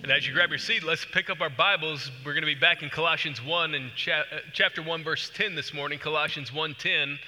And 0.00 0.12
as 0.12 0.26
you 0.28 0.32
grab 0.32 0.50
your 0.50 0.60
seat, 0.60 0.84
let's 0.84 1.04
pick 1.04 1.28
up 1.28 1.40
our 1.40 1.50
Bibles. 1.50 2.12
We're 2.24 2.32
going 2.32 2.42
to 2.42 2.46
be 2.46 2.54
back 2.54 2.84
in 2.84 2.88
Colossians 2.88 3.44
1 3.44 3.74
and 3.74 3.90
cha- 3.96 4.20
uh, 4.32 4.38
chapter 4.52 4.80
1 4.80 5.02
verse 5.02 5.28
10 5.34 5.56
this 5.56 5.74
morning, 5.74 5.98
Colossians 5.98 6.52
1:10. 6.52 7.18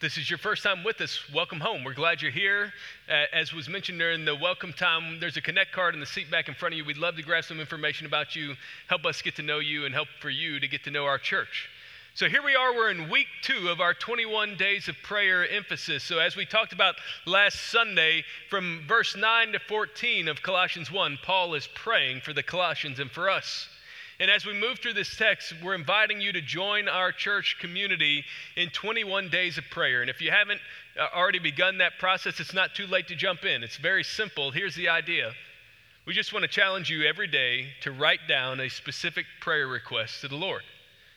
This 0.00 0.16
is 0.16 0.30
your 0.30 0.38
first 0.38 0.62
time 0.62 0.82
with 0.82 0.98
us. 1.02 1.20
Welcome 1.34 1.60
home. 1.60 1.84
We're 1.84 1.92
glad 1.92 2.22
you're 2.22 2.30
here. 2.30 2.72
Uh, 3.06 3.24
as 3.34 3.52
was 3.52 3.68
mentioned 3.68 3.98
during 3.98 4.24
the 4.24 4.34
welcome 4.34 4.72
time, 4.72 5.20
there's 5.20 5.36
a 5.36 5.42
connect 5.42 5.72
card 5.72 5.92
in 5.92 6.00
the 6.00 6.06
seat 6.06 6.30
back 6.30 6.48
in 6.48 6.54
front 6.54 6.72
of 6.72 6.78
you. 6.78 6.86
We'd 6.86 6.96
love 6.96 7.16
to 7.16 7.22
grab 7.22 7.44
some 7.44 7.60
information 7.60 8.06
about 8.06 8.34
you, 8.34 8.54
help 8.88 9.04
us 9.04 9.20
get 9.20 9.36
to 9.36 9.42
know 9.42 9.58
you 9.58 9.84
and 9.84 9.94
help 9.94 10.08
for 10.20 10.30
you 10.30 10.58
to 10.58 10.66
get 10.66 10.84
to 10.84 10.90
know 10.90 11.04
our 11.04 11.18
church. 11.18 11.68
So 12.16 12.30
here 12.30 12.42
we 12.42 12.54
are, 12.54 12.74
we're 12.74 12.90
in 12.90 13.10
week 13.10 13.26
two 13.42 13.68
of 13.68 13.82
our 13.82 13.92
21 13.92 14.56
days 14.56 14.88
of 14.88 14.96
prayer 15.02 15.46
emphasis. 15.46 16.02
So, 16.02 16.18
as 16.18 16.34
we 16.34 16.46
talked 16.46 16.72
about 16.72 16.94
last 17.26 17.70
Sunday, 17.70 18.24
from 18.48 18.84
verse 18.88 19.14
9 19.14 19.52
to 19.52 19.58
14 19.58 20.26
of 20.26 20.42
Colossians 20.42 20.90
1, 20.90 21.18
Paul 21.22 21.52
is 21.52 21.68
praying 21.74 22.22
for 22.22 22.32
the 22.32 22.42
Colossians 22.42 23.00
and 23.00 23.10
for 23.10 23.28
us. 23.28 23.68
And 24.18 24.30
as 24.30 24.46
we 24.46 24.54
move 24.54 24.78
through 24.78 24.94
this 24.94 25.14
text, 25.14 25.52
we're 25.62 25.74
inviting 25.74 26.22
you 26.22 26.32
to 26.32 26.40
join 26.40 26.88
our 26.88 27.12
church 27.12 27.58
community 27.60 28.24
in 28.56 28.70
21 28.70 29.28
days 29.28 29.58
of 29.58 29.64
prayer. 29.70 30.00
And 30.00 30.08
if 30.08 30.22
you 30.22 30.30
haven't 30.30 30.62
uh, 30.98 31.14
already 31.14 31.38
begun 31.38 31.76
that 31.78 31.98
process, 31.98 32.40
it's 32.40 32.54
not 32.54 32.74
too 32.74 32.86
late 32.86 33.08
to 33.08 33.14
jump 33.14 33.44
in. 33.44 33.62
It's 33.62 33.76
very 33.76 34.02
simple. 34.02 34.50
Here's 34.50 34.74
the 34.74 34.88
idea 34.88 35.32
we 36.06 36.14
just 36.14 36.32
want 36.32 36.44
to 36.44 36.48
challenge 36.48 36.88
you 36.88 37.04
every 37.04 37.26
day 37.26 37.66
to 37.82 37.92
write 37.92 38.20
down 38.26 38.60
a 38.60 38.70
specific 38.70 39.26
prayer 39.42 39.68
request 39.68 40.22
to 40.22 40.28
the 40.28 40.36
Lord. 40.36 40.62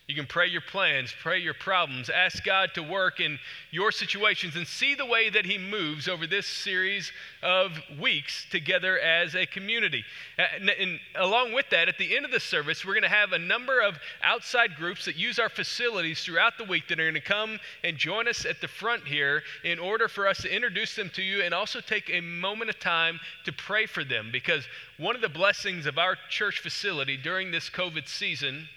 You 0.09 0.15
can 0.15 0.25
pray 0.25 0.47
your 0.47 0.61
plans, 0.61 1.13
pray 1.21 1.37
your 1.37 1.53
problems, 1.53 2.09
ask 2.09 2.43
God 2.43 2.73
to 2.73 2.81
work 2.81 3.19
in 3.19 3.37
your 3.69 3.91
situations, 3.91 4.55
and 4.55 4.65
see 4.65 4.95
the 4.95 5.05
way 5.05 5.29
that 5.29 5.45
He 5.45 5.59
moves 5.59 6.07
over 6.07 6.25
this 6.25 6.47
series 6.47 7.11
of 7.43 7.73
weeks 7.99 8.47
together 8.49 8.97
as 8.97 9.35
a 9.35 9.45
community. 9.45 10.03
Uh, 10.39 10.45
and, 10.55 10.69
and 10.71 10.99
along 11.13 11.53
with 11.53 11.69
that, 11.69 11.89
at 11.89 11.99
the 11.99 12.17
end 12.17 12.25
of 12.25 12.31
the 12.31 12.39
service, 12.39 12.83
we're 12.83 12.95
going 12.95 13.03
to 13.03 13.07
have 13.07 13.33
a 13.33 13.37
number 13.37 13.81
of 13.81 13.99
outside 14.23 14.75
groups 14.77 15.05
that 15.05 15.15
use 15.15 15.37
our 15.37 15.47
facilities 15.47 16.23
throughout 16.23 16.57
the 16.57 16.63
week 16.63 16.87
that 16.87 16.99
are 16.99 17.03
going 17.03 17.13
to 17.13 17.21
come 17.21 17.59
and 17.83 17.95
join 17.95 18.27
us 18.27 18.47
at 18.47 18.61
the 18.61 18.67
front 18.67 19.05
here 19.05 19.43
in 19.63 19.77
order 19.77 20.07
for 20.07 20.27
us 20.27 20.39
to 20.41 20.51
introduce 20.51 20.95
them 20.95 21.11
to 21.13 21.21
you 21.21 21.43
and 21.43 21.53
also 21.53 21.81
take 21.81 22.09
a 22.09 22.19
moment 22.19 22.71
of 22.71 22.79
time 22.79 23.19
to 23.45 23.53
pray 23.53 23.85
for 23.85 24.03
them. 24.03 24.29
Because 24.31 24.65
one 24.97 25.15
of 25.15 25.21
the 25.21 25.29
blessings 25.29 25.85
of 25.85 25.99
our 25.99 26.17
church 26.31 26.61
facility 26.61 27.15
during 27.15 27.51
this 27.51 27.69
COVID 27.69 28.07
season 28.07 28.67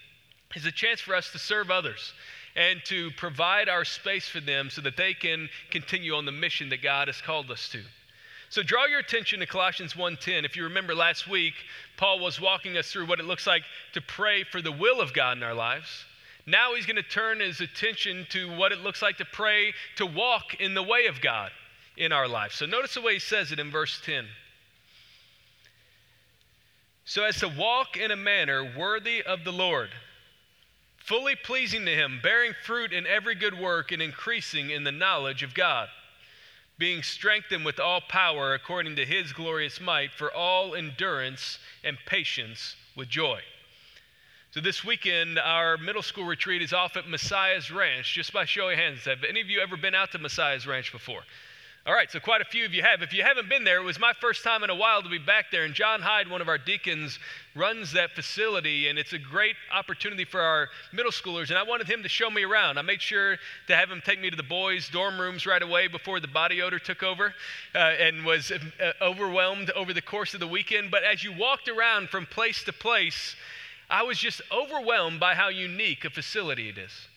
is 0.55 0.65
a 0.65 0.71
chance 0.71 1.01
for 1.01 1.15
us 1.15 1.31
to 1.31 1.39
serve 1.39 1.71
others 1.71 2.13
and 2.55 2.83
to 2.85 3.09
provide 3.11 3.69
our 3.69 3.85
space 3.85 4.27
for 4.27 4.39
them 4.39 4.69
so 4.69 4.81
that 4.81 4.97
they 4.97 5.13
can 5.13 5.49
continue 5.71 6.13
on 6.13 6.25
the 6.25 6.31
mission 6.31 6.69
that 6.69 6.81
God 6.81 7.07
has 7.07 7.21
called 7.21 7.49
us 7.49 7.67
to. 7.69 7.81
So 8.49 8.61
draw 8.61 8.85
your 8.85 8.99
attention 8.99 9.39
to 9.39 9.47
Colossians 9.47 9.95
1:10. 9.95 10.45
If 10.45 10.55
you 10.55 10.63
remember 10.63 10.93
last 10.93 11.27
week, 11.27 11.55
Paul 11.97 12.19
was 12.19 12.39
walking 12.39 12.77
us 12.77 12.91
through 12.91 13.07
what 13.07 13.19
it 13.19 13.25
looks 13.25 13.47
like 13.47 13.63
to 13.93 14.01
pray 14.01 14.43
for 14.43 14.61
the 14.61 14.71
will 14.71 15.01
of 15.01 15.11
God 15.11 15.37
in 15.37 15.43
our 15.43 15.55
lives. 15.55 16.05
Now 16.45 16.75
he's 16.75 16.85
going 16.85 16.97
to 16.97 17.03
turn 17.03 17.39
his 17.39 17.61
attention 17.61 18.27
to 18.29 18.55
what 18.55 18.71
it 18.71 18.81
looks 18.81 19.01
like 19.01 19.17
to 19.17 19.25
pray 19.25 19.73
to 19.95 20.05
walk 20.05 20.55
in 20.59 20.75
the 20.75 20.83
way 20.83 21.07
of 21.07 21.21
God 21.21 21.51
in 21.97 22.11
our 22.11 22.27
life. 22.27 22.53
So 22.53 22.65
notice 22.65 22.93
the 22.93 23.01
way 23.01 23.13
he 23.13 23.19
says 23.19 23.51
it 23.51 23.59
in 23.59 23.71
verse 23.71 23.99
10. 24.05 24.27
So 27.05 27.23
as 27.23 27.39
to 27.39 27.47
walk 27.47 27.97
in 27.97 28.11
a 28.11 28.15
manner 28.15 28.63
worthy 28.77 29.23
of 29.23 29.43
the 29.43 29.51
Lord, 29.51 29.89
fully 31.05 31.35
pleasing 31.35 31.85
to 31.85 31.91
Him, 31.91 32.19
bearing 32.21 32.53
fruit 32.63 32.93
in 32.93 33.05
every 33.05 33.35
good 33.35 33.57
work, 33.57 33.91
and 33.91 34.01
increasing 34.01 34.69
in 34.69 34.83
the 34.83 34.91
knowledge 34.91 35.43
of 35.43 35.53
God, 35.53 35.89
being 36.77 37.03
strengthened 37.03 37.65
with 37.65 37.79
all 37.79 38.01
power 38.01 38.53
according 38.53 38.95
to 38.95 39.05
His 39.05 39.33
glorious 39.33 39.79
might, 39.79 40.13
for 40.13 40.33
all 40.33 40.75
endurance 40.75 41.59
and 41.83 41.97
patience 42.05 42.75
with 42.95 43.09
joy. 43.09 43.41
So, 44.51 44.59
this 44.59 44.83
weekend, 44.83 45.39
our 45.39 45.77
middle 45.77 46.03
school 46.03 46.25
retreat 46.25 46.61
is 46.61 46.73
off 46.73 46.95
at 46.95 47.07
Messiah's 47.07 47.71
Ranch. 47.71 48.13
Just 48.13 48.31
by 48.31 48.45
show 48.45 48.69
of 48.69 48.77
hands, 48.77 49.05
have 49.05 49.23
any 49.27 49.41
of 49.41 49.49
you 49.49 49.59
ever 49.59 49.75
been 49.75 49.95
out 49.95 50.11
to 50.11 50.19
Messiah's 50.19 50.67
Ranch 50.67 50.91
before? 50.91 51.23
All 51.85 51.93
right, 51.93 52.09
so 52.09 52.21
quite 52.21 52.39
a 52.39 52.45
few 52.45 52.63
of 52.63 52.73
you 52.73 52.81
have. 52.81 53.01
If 53.01 53.11
you 53.11 53.23
haven't 53.23 53.49
been 53.49 53.65
there, 53.65 53.81
it 53.81 53.83
was 53.83 53.99
my 53.99 54.13
first 54.13 54.41
time 54.41 54.63
in 54.63 54.69
a 54.69 54.75
while 54.75 55.03
to 55.03 55.09
be 55.09 55.17
back 55.17 55.51
there. 55.51 55.65
And 55.65 55.73
John 55.73 55.99
Hyde, 55.99 56.29
one 56.29 56.39
of 56.39 56.47
our 56.47 56.57
deacons, 56.57 57.19
runs 57.55 57.91
that 57.91 58.11
facility, 58.11 58.87
and 58.87 58.97
it's 58.97 59.11
a 59.11 59.19
great 59.19 59.57
opportunity 59.69 60.23
for 60.23 60.39
our 60.39 60.69
middle 60.93 61.11
schoolers. 61.11 61.49
And 61.49 61.57
I 61.57 61.63
wanted 61.63 61.89
him 61.89 62.01
to 62.03 62.07
show 62.07 62.29
me 62.29 62.43
around. 62.43 62.77
I 62.77 62.83
made 62.83 63.01
sure 63.01 63.37
to 63.67 63.75
have 63.75 63.91
him 63.91 64.01
take 64.05 64.21
me 64.21 64.29
to 64.29 64.37
the 64.37 64.43
boys' 64.43 64.87
dorm 64.87 65.19
rooms 65.19 65.45
right 65.45 65.61
away 65.61 65.89
before 65.89 66.21
the 66.21 66.27
body 66.29 66.61
odor 66.61 66.79
took 66.79 67.03
over 67.03 67.33
uh, 67.75 67.77
and 67.77 68.23
was 68.23 68.49
uh, 68.49 68.91
overwhelmed 69.01 69.69
over 69.71 69.91
the 69.91 70.01
course 70.01 70.33
of 70.33 70.39
the 70.39 70.47
weekend. 70.47 70.89
But 70.89 71.03
as 71.03 71.21
you 71.21 71.33
walked 71.33 71.67
around 71.67 72.07
from 72.07 72.25
place 72.27 72.63
to 72.63 72.71
place, 72.71 73.35
I 73.89 74.03
was 74.03 74.17
just 74.17 74.41
overwhelmed 74.53 75.19
by 75.19 75.35
how 75.35 75.49
unique 75.49 76.05
a 76.05 76.09
facility 76.09 76.69
it 76.69 76.77
is. 76.77 77.09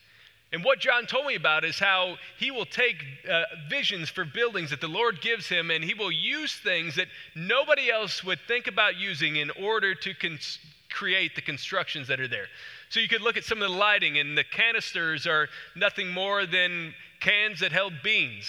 And 0.53 0.63
what 0.63 0.79
John 0.79 1.07
told 1.07 1.27
me 1.27 1.35
about 1.35 1.65
is 1.65 1.79
how 1.79 2.17
he 2.39 2.51
will 2.51 2.67
take 2.67 3.05
uh, 3.29 3.43
visions 3.69 4.09
for 4.09 4.25
buildings 4.25 4.71
that 4.71 4.81
the 4.81 4.89
Lord 4.89 5.21
gives 5.21 5.49
him 5.49 5.71
and 5.71 5.83
he 5.83 5.93
will 5.93 6.13
use 6.13 6.55
things 6.55 6.95
that 6.97 7.09
nobody 7.35 7.91
else 7.91 8.23
would 8.23 8.39
think 8.47 8.69
about 8.69 8.97
using 8.97 9.37
in 9.37 9.51
order 9.51 9.95
to 9.95 10.15
create 10.89 11.35
the 11.35 11.43
constructions 11.43 12.09
that 12.09 12.21
are 12.21 12.29
there. 12.29 12.47
So 12.89 13.01
you 13.01 13.09
could 13.09 13.23
look 13.23 13.37
at 13.37 13.45
some 13.45 13.61
of 13.61 13.69
the 13.69 13.77
lighting, 13.77 14.19
and 14.19 14.39
the 14.39 14.45
canisters 14.45 15.27
are 15.27 15.49
nothing 15.75 16.11
more 16.11 16.47
than 16.47 16.95
cans 17.21 17.61
that 17.61 17.73
held 17.73 17.93
beans. 18.03 18.47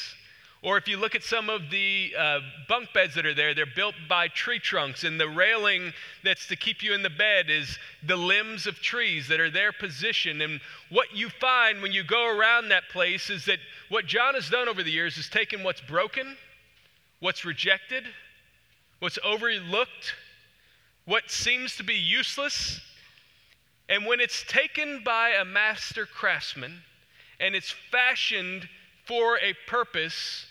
Or 0.63 0.77
if 0.77 0.87
you 0.87 0.97
look 0.97 1.13
at 1.13 1.23
some 1.23 1.49
of 1.49 1.69
the 1.69 2.13
uh, 2.17 2.39
bunk 2.67 2.91
beds 2.91 3.13
that 3.15 3.25
are 3.27 3.33
there, 3.33 3.53
they're 3.53 3.65
built 3.65 3.93
by 4.09 4.27
tree 4.27 4.57
trunks, 4.57 5.03
and 5.03 5.19
the 5.19 5.29
railing 5.29 5.93
that's 6.23 6.47
to 6.47 6.55
keep 6.55 6.81
you 6.81 6.93
in 6.95 7.03
the 7.03 7.11
bed 7.11 7.49
is 7.49 7.77
the 8.03 8.15
limbs 8.15 8.65
of 8.65 8.79
trees 8.79 9.27
that 9.27 9.39
are 9.39 9.51
there 9.51 9.71
positioned. 9.71 10.41
And 10.41 10.59
what 10.89 11.13
you 11.13 11.29
find 11.29 11.81
when 11.81 11.91
you 11.91 12.03
go 12.03 12.35
around 12.35 12.69
that 12.69 12.89
place 12.89 13.29
is 13.29 13.45
that 13.45 13.59
what 13.89 14.07
John 14.07 14.33
has 14.33 14.49
done 14.49 14.67
over 14.67 14.81
the 14.81 14.91
years 14.91 15.17
is 15.17 15.29
taken 15.29 15.63
what's 15.63 15.81
broken, 15.81 16.35
what's 17.19 17.45
rejected, 17.45 18.05
what's 18.99 19.19
overlooked, 19.23 20.15
what 21.05 21.29
seems 21.29 21.75
to 21.77 21.83
be 21.83 21.93
useless, 21.93 22.81
and 23.89 24.05
when 24.05 24.19
it's 24.19 24.43
taken 24.43 25.01
by 25.03 25.29
a 25.29 25.45
master 25.45 26.05
craftsman 26.05 26.81
and 27.39 27.55
it's 27.55 27.73
fashioned 27.91 28.67
for 29.07 29.37
a 29.39 29.53
purpose, 29.67 30.45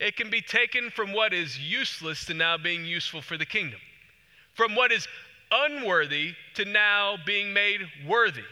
it 0.00 0.16
can 0.16 0.30
be 0.30 0.40
taken 0.40 0.90
from 0.90 1.12
what 1.12 1.32
is 1.32 1.58
useless 1.58 2.24
to 2.26 2.34
now 2.34 2.56
being 2.56 2.84
useful 2.84 3.20
for 3.22 3.36
the 3.36 3.46
kingdom, 3.46 3.80
from 4.54 4.74
what 4.74 4.92
is 4.92 5.06
unworthy 5.50 6.34
to 6.54 6.64
now 6.64 7.16
being 7.24 7.52
made 7.52 7.80
worthy. 8.06 8.44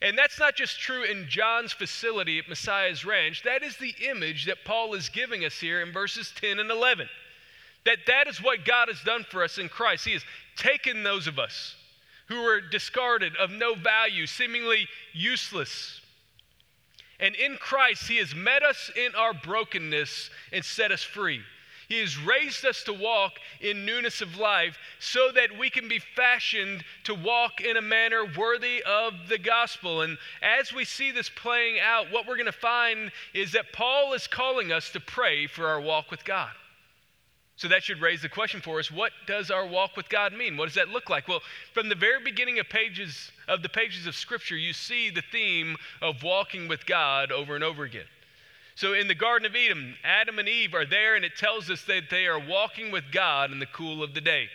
And 0.00 0.18
that's 0.18 0.40
not 0.40 0.56
just 0.56 0.80
true 0.80 1.04
in 1.04 1.28
John's 1.28 1.72
facility 1.72 2.38
at 2.40 2.48
Messiah's 2.48 3.04
Ranch. 3.04 3.42
That 3.44 3.62
is 3.62 3.76
the 3.76 3.94
image 4.10 4.46
that 4.46 4.64
Paul 4.64 4.94
is 4.94 5.08
giving 5.08 5.44
us 5.44 5.54
here 5.54 5.80
in 5.80 5.92
verses 5.92 6.32
10 6.40 6.58
and 6.58 6.70
11. 6.70 7.08
That 7.84 7.98
that 8.08 8.26
is 8.26 8.42
what 8.42 8.64
God 8.64 8.88
has 8.88 9.00
done 9.02 9.24
for 9.30 9.44
us 9.44 9.58
in 9.58 9.68
Christ. 9.68 10.04
He 10.04 10.12
has 10.12 10.24
taken 10.56 11.04
those 11.04 11.28
of 11.28 11.38
us 11.38 11.76
who 12.26 12.42
were 12.42 12.60
discarded, 12.60 13.36
of 13.36 13.50
no 13.50 13.74
value, 13.74 14.26
seemingly 14.26 14.88
useless, 15.12 16.00
and 17.22 17.36
in 17.36 17.56
Christ, 17.56 18.08
He 18.08 18.16
has 18.18 18.34
met 18.34 18.64
us 18.64 18.90
in 18.96 19.14
our 19.14 19.32
brokenness 19.32 20.28
and 20.52 20.64
set 20.64 20.90
us 20.90 21.04
free. 21.04 21.40
He 21.88 22.00
has 22.00 22.18
raised 22.18 22.64
us 22.64 22.82
to 22.84 22.92
walk 22.92 23.34
in 23.60 23.84
newness 23.84 24.20
of 24.20 24.36
life 24.36 24.78
so 24.98 25.30
that 25.34 25.56
we 25.58 25.70
can 25.70 25.88
be 25.88 25.98
fashioned 25.98 26.84
to 27.04 27.14
walk 27.14 27.60
in 27.60 27.76
a 27.76 27.82
manner 27.82 28.24
worthy 28.36 28.82
of 28.82 29.28
the 29.28 29.38
gospel. 29.38 30.02
And 30.02 30.18
as 30.42 30.72
we 30.72 30.84
see 30.84 31.12
this 31.12 31.28
playing 31.28 31.78
out, 31.80 32.10
what 32.10 32.26
we're 32.26 32.36
going 32.36 32.46
to 32.46 32.52
find 32.52 33.12
is 33.34 33.52
that 33.52 33.72
Paul 33.72 34.14
is 34.14 34.26
calling 34.26 34.72
us 34.72 34.90
to 34.90 35.00
pray 35.00 35.46
for 35.46 35.68
our 35.68 35.80
walk 35.80 36.10
with 36.10 36.24
God. 36.24 36.50
So 37.62 37.68
that 37.68 37.84
should 37.84 38.00
raise 38.00 38.20
the 38.20 38.28
question 38.28 38.60
for 38.60 38.80
us 38.80 38.90
what 38.90 39.12
does 39.24 39.48
our 39.48 39.64
walk 39.64 39.96
with 39.96 40.08
God 40.08 40.32
mean? 40.32 40.56
What 40.56 40.66
does 40.66 40.74
that 40.74 40.88
look 40.88 41.08
like? 41.08 41.28
Well, 41.28 41.42
from 41.72 41.88
the 41.88 41.94
very 41.94 42.20
beginning 42.20 42.58
of 42.58 42.68
pages 42.68 43.30
of 43.46 43.62
the 43.62 43.68
pages 43.68 44.04
of 44.08 44.16
scripture, 44.16 44.56
you 44.56 44.72
see 44.72 45.10
the 45.10 45.22
theme 45.30 45.76
of 46.00 46.24
walking 46.24 46.66
with 46.66 46.84
God 46.86 47.30
over 47.30 47.54
and 47.54 47.62
over 47.62 47.84
again. 47.84 48.08
So 48.74 48.94
in 48.94 49.06
the 49.06 49.14
Garden 49.14 49.46
of 49.46 49.54
Eden, 49.54 49.94
Adam 50.02 50.40
and 50.40 50.48
Eve 50.48 50.74
are 50.74 50.84
there, 50.84 51.14
and 51.14 51.24
it 51.24 51.36
tells 51.36 51.70
us 51.70 51.84
that 51.84 52.10
they 52.10 52.26
are 52.26 52.40
walking 52.40 52.90
with 52.90 53.04
God 53.12 53.52
in 53.52 53.60
the 53.60 53.66
cool 53.66 54.02
of 54.02 54.12
the 54.12 54.20
day. 54.20 54.48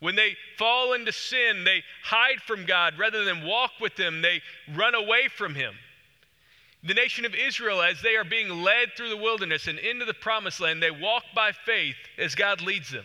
When 0.00 0.16
they 0.16 0.34
fall 0.56 0.94
into 0.94 1.12
sin, 1.12 1.64
they 1.64 1.82
hide 2.04 2.40
from 2.40 2.64
God 2.64 2.98
rather 2.98 3.22
than 3.22 3.44
walk 3.44 3.72
with 3.82 3.98
Him, 4.00 4.22
they 4.22 4.40
run 4.74 4.94
away 4.94 5.28
from 5.28 5.54
Him. 5.54 5.74
The 6.88 6.94
nation 6.94 7.26
of 7.26 7.34
Israel, 7.34 7.82
as 7.82 8.00
they 8.00 8.16
are 8.16 8.24
being 8.24 8.48
led 8.48 8.96
through 8.96 9.10
the 9.10 9.16
wilderness 9.18 9.66
and 9.66 9.78
into 9.78 10.06
the 10.06 10.14
promised 10.14 10.58
land, 10.58 10.82
they 10.82 10.90
walk 10.90 11.22
by 11.34 11.52
faith 11.52 11.96
as 12.16 12.34
God 12.34 12.62
leads 12.62 12.88
them. 12.90 13.04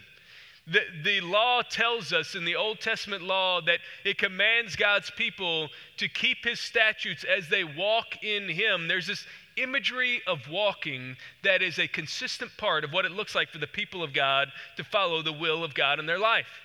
The, 0.65 0.80
the 1.03 1.19
law 1.19 1.63
tells 1.63 2.13
us 2.13 2.33
in 2.33 2.45
the 2.45 2.56
Old 2.56 2.80
Testament 2.80 3.24
law 3.24 3.59
that 3.59 3.80
it 4.06 4.18
commands 4.18 4.77
God's 4.77 5.12
people 5.12 5.68
to 5.97 6.07
keep 6.07 6.45
his 6.45 6.62
statutes 6.62 7.25
as 7.25 7.50
they 7.50 7.65
walk 7.65 8.24
in 8.24 8.47
him. 8.47 8.88
There's 8.88 9.07
this 9.07 9.27
imagery 9.57 10.21
of 10.27 10.47
walking 10.50 11.18
that 11.44 11.62
is 11.62 11.77
a 11.77 11.88
consistent 11.89 12.56
part 12.56 12.86
of 12.86 12.94
what 12.94 13.03
it 13.03 13.12
looks 13.12 13.36
like 13.36 13.50
for 13.50 13.57
the 13.57 13.68
people 13.68 14.01
of 14.01 14.13
God 14.13 14.47
to 14.77 14.86
follow 14.86 15.21
the 15.21 15.33
will 15.33 15.62
of 15.62 15.74
God 15.74 16.00
in 16.00 16.06
their 16.06 16.19
life. 16.19 16.62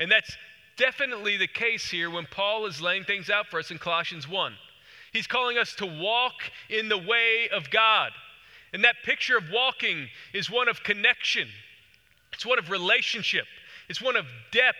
And 0.00 0.10
that's 0.10 0.36
definitely 0.76 1.36
the 1.36 1.46
case 1.46 1.88
here 1.88 2.10
when 2.10 2.26
Paul 2.26 2.66
is 2.66 2.80
laying 2.80 3.04
things 3.04 3.30
out 3.30 3.46
for 3.46 3.60
us 3.60 3.70
in 3.70 3.78
Colossians 3.78 4.28
1. 4.28 4.54
He's 5.14 5.28
calling 5.28 5.56
us 5.56 5.72
to 5.76 5.86
walk 5.86 6.34
in 6.68 6.88
the 6.88 6.98
way 6.98 7.48
of 7.54 7.70
God. 7.70 8.10
And 8.72 8.82
that 8.82 8.96
picture 9.04 9.38
of 9.38 9.44
walking 9.50 10.08
is 10.34 10.50
one 10.50 10.68
of 10.68 10.82
connection, 10.82 11.48
it's 12.32 12.44
one 12.44 12.58
of 12.58 12.68
relationship, 12.68 13.46
it's 13.88 14.02
one 14.02 14.16
of 14.16 14.26
depth, 14.50 14.76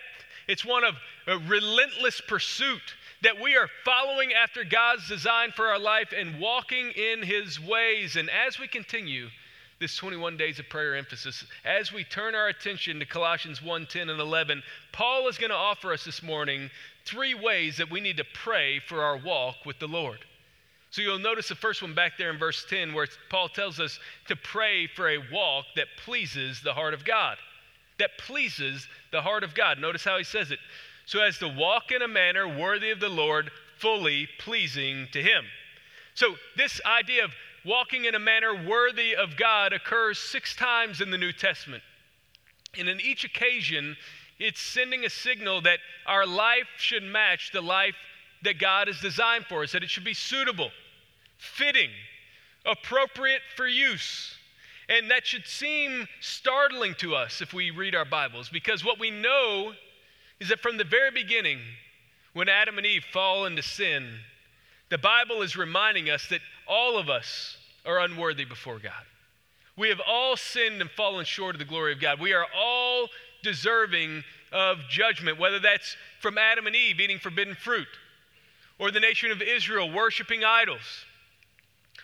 it's 0.49 0.65
one 0.65 0.83
of 0.83 0.95
a 1.25 1.37
relentless 1.37 2.21
pursuit 2.27 2.81
that 3.21 3.41
we 3.41 3.55
are 3.55 3.69
following 3.85 4.33
after 4.33 4.65
God's 4.65 5.07
design 5.07 5.51
for 5.55 5.67
our 5.67 5.79
life 5.79 6.13
and 6.15 6.39
walking 6.41 6.91
in 6.91 7.23
His 7.23 7.57
ways. 7.57 8.17
And 8.17 8.29
as 8.29 8.59
we 8.59 8.67
continue 8.67 9.29
this 9.79 9.95
21 9.95 10.35
days 10.35 10.59
of 10.59 10.67
prayer 10.67 10.97
emphasis, 10.97 11.45
as 11.63 11.93
we 11.93 12.03
turn 12.03 12.35
our 12.35 12.49
attention 12.49 12.99
to 12.99 13.05
Colossians 13.05 13.63
1 13.63 13.85
10 13.85 14.09
and 14.09 14.19
11, 14.19 14.61
Paul 14.91 15.29
is 15.29 15.37
going 15.37 15.51
to 15.51 15.55
offer 15.55 15.93
us 15.93 16.03
this 16.03 16.21
morning 16.21 16.69
three 17.05 17.33
ways 17.33 17.77
that 17.77 17.91
we 17.91 18.01
need 18.01 18.17
to 18.17 18.25
pray 18.33 18.79
for 18.79 19.03
our 19.03 19.17
walk 19.17 19.65
with 19.65 19.79
the 19.79 19.87
Lord. 19.87 20.19
So 20.91 21.01
you'll 21.01 21.19
notice 21.19 21.49
the 21.49 21.55
first 21.55 21.81
one 21.81 21.93
back 21.93 22.13
there 22.17 22.29
in 22.29 22.37
verse 22.37 22.65
10, 22.69 22.93
where 22.93 23.07
Paul 23.29 23.49
tells 23.49 23.79
us 23.79 23.99
to 24.27 24.35
pray 24.35 24.87
for 24.87 25.09
a 25.09 25.19
walk 25.31 25.65
that 25.75 25.87
pleases 26.03 26.61
the 26.61 26.73
heart 26.73 26.93
of 26.93 27.03
God. 27.03 27.37
That 27.99 28.17
pleases 28.17 28.87
the 29.11 29.21
heart 29.21 29.43
of 29.43 29.53
God. 29.55 29.79
Notice 29.79 30.03
how 30.03 30.17
he 30.17 30.23
says 30.23 30.51
it 30.51 30.59
so 31.05 31.21
as 31.21 31.37
to 31.39 31.47
walk 31.47 31.91
in 31.91 32.01
a 32.01 32.07
manner 32.07 32.47
worthy 32.47 32.91
of 32.91 32.99
the 32.99 33.09
Lord, 33.09 33.51
fully 33.77 34.27
pleasing 34.39 35.07
to 35.13 35.21
Him. 35.21 35.45
So, 36.15 36.35
this 36.57 36.81
idea 36.85 37.25
of 37.25 37.31
walking 37.65 38.05
in 38.05 38.15
a 38.15 38.19
manner 38.19 38.53
worthy 38.67 39.15
of 39.15 39.37
God 39.37 39.73
occurs 39.73 40.17
six 40.17 40.55
times 40.55 41.01
in 41.01 41.11
the 41.11 41.17
New 41.17 41.31
Testament. 41.31 41.83
And 42.77 42.89
in 42.89 42.99
each 42.99 43.23
occasion, 43.23 43.95
it's 44.39 44.59
sending 44.59 45.05
a 45.05 45.09
signal 45.09 45.61
that 45.61 45.79
our 46.05 46.25
life 46.25 46.67
should 46.77 47.03
match 47.03 47.51
the 47.53 47.61
life 47.61 47.95
that 48.43 48.59
God 48.59 48.87
has 48.87 48.99
designed 48.99 49.45
for 49.45 49.63
us, 49.63 49.71
that 49.71 49.83
it 49.83 49.89
should 49.89 50.03
be 50.03 50.13
suitable, 50.13 50.71
fitting, 51.37 51.89
appropriate 52.65 53.41
for 53.55 53.67
use. 53.67 54.35
And 54.87 55.09
that 55.09 55.25
should 55.25 55.47
seem 55.47 56.07
startling 56.19 56.93
to 56.95 57.15
us 57.15 57.41
if 57.41 57.53
we 57.53 57.71
read 57.71 57.95
our 57.95 58.05
Bibles, 58.05 58.49
because 58.49 58.85
what 58.85 58.99
we 58.99 59.09
know 59.09 59.73
is 60.39 60.49
that 60.49 60.59
from 60.59 60.77
the 60.77 60.83
very 60.83 61.11
beginning, 61.11 61.59
when 62.33 62.49
Adam 62.49 62.77
and 62.77 62.85
Eve 62.85 63.05
fall 63.11 63.45
into 63.45 63.63
sin, 63.63 64.19
the 64.89 64.97
Bible 64.97 65.41
is 65.41 65.55
reminding 65.55 66.09
us 66.09 66.27
that 66.29 66.41
all 66.67 66.97
of 66.97 67.09
us 67.09 67.57
are 67.85 67.99
unworthy 67.99 68.45
before 68.45 68.77
God. 68.77 69.05
We 69.77 69.89
have 69.89 70.01
all 70.07 70.37
sinned 70.37 70.81
and 70.81 70.89
fallen 70.91 71.25
short 71.25 71.55
of 71.55 71.59
the 71.59 71.65
glory 71.65 71.93
of 71.93 71.99
God. 71.99 72.19
We 72.19 72.33
are 72.33 72.45
all 72.55 73.07
deserving 73.45 74.23
of 74.51 74.79
judgment, 74.89 75.39
whether 75.39 75.59
that's 75.59 75.95
from 76.19 76.37
Adam 76.37 76.67
and 76.67 76.75
Eve 76.75 76.99
eating 76.99 77.19
forbidden 77.19 77.55
fruit, 77.55 77.87
or 78.79 78.91
the 78.91 78.99
nation 78.99 79.31
of 79.31 79.41
Israel 79.41 79.91
worshiping 79.91 80.43
idols, 80.43 81.05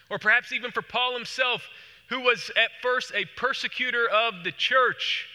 or 0.09 0.19
perhaps 0.19 0.53
even 0.53 0.71
for 0.71 0.81
Paul 0.81 1.13
himself, 1.13 1.67
who 2.09 2.21
was 2.21 2.51
at 2.55 2.69
first 2.81 3.11
a 3.15 3.25
persecutor 3.35 4.07
of 4.07 4.43
the 4.43 4.51
church 4.51 5.27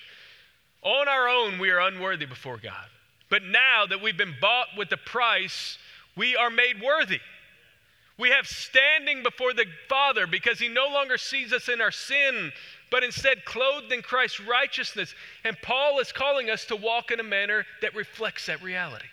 on 0.82 1.08
our 1.08 1.28
own, 1.28 1.58
we 1.58 1.70
are 1.70 1.80
unworthy 1.80 2.26
before 2.26 2.58
God. 2.58 2.88
But 3.28 3.42
now 3.42 3.86
that 3.88 4.00
we've 4.00 4.16
been 4.16 4.36
bought 4.40 4.68
with 4.76 4.88
the 4.88 4.96
price, 4.96 5.78
we 6.16 6.36
are 6.36 6.50
made 6.50 6.80
worthy. 6.80 7.20
We 8.18 8.30
have 8.30 8.46
standing 8.46 9.22
before 9.22 9.52
the 9.52 9.66
Father 9.88 10.26
because 10.26 10.58
He 10.58 10.68
no 10.68 10.86
longer 10.86 11.18
sees 11.18 11.52
us 11.52 11.68
in 11.68 11.80
our 11.80 11.90
sin, 11.90 12.52
but 12.90 13.04
instead 13.04 13.44
clothed 13.44 13.92
in 13.92 14.02
Christ's 14.02 14.40
righteousness. 14.40 15.14
And 15.44 15.56
Paul 15.62 15.98
is 15.98 16.12
calling 16.12 16.50
us 16.50 16.64
to 16.66 16.76
walk 16.76 17.10
in 17.10 17.20
a 17.20 17.24
manner 17.24 17.64
that 17.82 17.94
reflects 17.94 18.46
that 18.46 18.62
reality. 18.62 19.06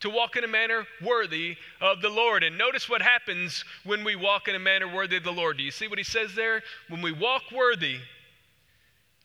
To 0.00 0.10
walk 0.10 0.36
in 0.36 0.44
a 0.44 0.48
manner 0.48 0.86
worthy 1.02 1.56
of 1.80 2.02
the 2.02 2.08
Lord. 2.08 2.42
And 2.42 2.58
notice 2.58 2.88
what 2.88 3.02
happens 3.02 3.64
when 3.84 4.04
we 4.04 4.14
walk 4.14 4.48
in 4.48 4.54
a 4.54 4.58
manner 4.58 4.92
worthy 4.92 5.16
of 5.16 5.24
the 5.24 5.32
Lord. 5.32 5.56
Do 5.56 5.62
you 5.62 5.70
see 5.70 5.88
what 5.88 5.98
he 5.98 6.04
says 6.04 6.34
there? 6.34 6.62
When 6.88 7.00
we 7.00 7.12
walk 7.12 7.44
worthy, 7.50 7.98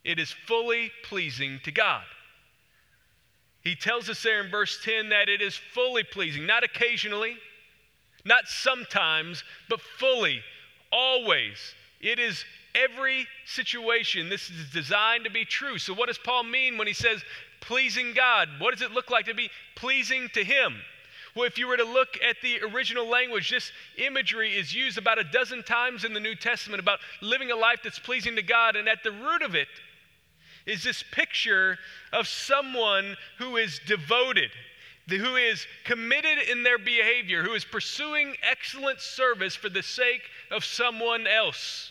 it 0.04 0.18
is 0.18 0.32
fully 0.32 0.92
pleasing 1.04 1.60
to 1.64 1.72
God. 1.72 2.04
He 3.64 3.76
tells 3.76 4.10
us 4.10 4.24
there 4.24 4.44
in 4.44 4.50
verse 4.50 4.80
10 4.84 5.10
that 5.10 5.30
it 5.30 5.42
is 5.42 5.56
fully 5.56 6.04
pleasing, 6.04 6.48
not 6.48 6.64
occasionally, 6.64 7.38
not 8.26 8.48
sometimes, 8.48 9.44
but 9.70 9.82
fully, 9.82 10.42
always. 10.92 11.76
It 12.00 12.18
is 12.20 12.44
every 12.76 13.28
situation. 13.46 14.30
This 14.30 14.50
is 14.50 14.70
designed 14.72 15.26
to 15.26 15.32
be 15.32 15.46
true. 15.46 15.78
So, 15.78 15.94
what 15.94 16.08
does 16.08 16.18
Paul 16.18 16.44
mean 16.44 16.78
when 16.78 16.88
he 16.88 16.94
says 16.94 17.24
pleasing 17.62 18.14
God? 18.14 18.50
What 18.60 18.72
does 18.74 18.82
it 18.82 18.92
look 18.92 19.10
like 19.10 19.26
to 19.26 19.34
be 19.34 19.50
pleasing 19.76 20.30
to 20.34 20.44
Him? 20.44 20.76
Well, 21.36 21.46
if 21.46 21.58
you 21.58 21.68
were 21.68 21.78
to 21.78 21.86
look 21.86 22.20
at 22.28 22.36
the 22.42 22.62
original 22.62 23.08
language, 23.08 23.50
this 23.50 23.72
imagery 23.98 24.54
is 24.54 24.76
used 24.76 24.98
about 24.98 25.18
a 25.18 25.24
dozen 25.24 25.64
times 25.64 26.04
in 26.04 26.14
the 26.14 26.20
New 26.20 26.36
Testament 26.36 26.82
about 26.82 27.00
living 27.22 27.52
a 27.52 27.56
life 27.56 27.80
that's 27.84 28.00
pleasing 28.00 28.36
to 28.36 28.42
God. 28.42 28.76
And 28.76 28.90
at 28.90 29.04
the 29.04 29.12
root 29.12 29.42
of 29.42 29.56
it 29.56 29.70
is 30.66 30.84
this 30.84 31.04
picture 31.12 31.78
of 32.12 32.28
someone 32.28 33.16
who 33.38 33.56
is 33.56 33.80
devoted, 33.88 34.52
who 35.08 35.38
is 35.38 35.66
committed 35.86 36.40
in 36.50 36.64
their 36.64 36.78
behavior, 36.78 37.44
who 37.44 37.54
is 37.54 37.64
pursuing 37.64 38.36
excellent 38.44 39.00
service 39.00 39.56
for 39.56 39.70
the 39.70 39.84
sake 39.84 40.24
of 40.52 40.66
someone 40.66 41.28
else. 41.28 41.91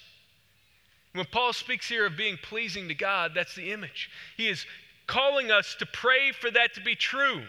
When 1.12 1.26
Paul 1.26 1.52
speaks 1.52 1.88
here 1.88 2.06
of 2.06 2.16
being 2.16 2.38
pleasing 2.42 2.88
to 2.88 2.94
God, 2.94 3.32
that's 3.34 3.54
the 3.54 3.72
image. 3.72 4.10
He 4.36 4.48
is 4.48 4.64
calling 5.06 5.50
us 5.50 5.74
to 5.80 5.86
pray 5.86 6.30
for 6.32 6.50
that 6.52 6.74
to 6.74 6.80
be 6.80 6.94
true. 6.94 7.42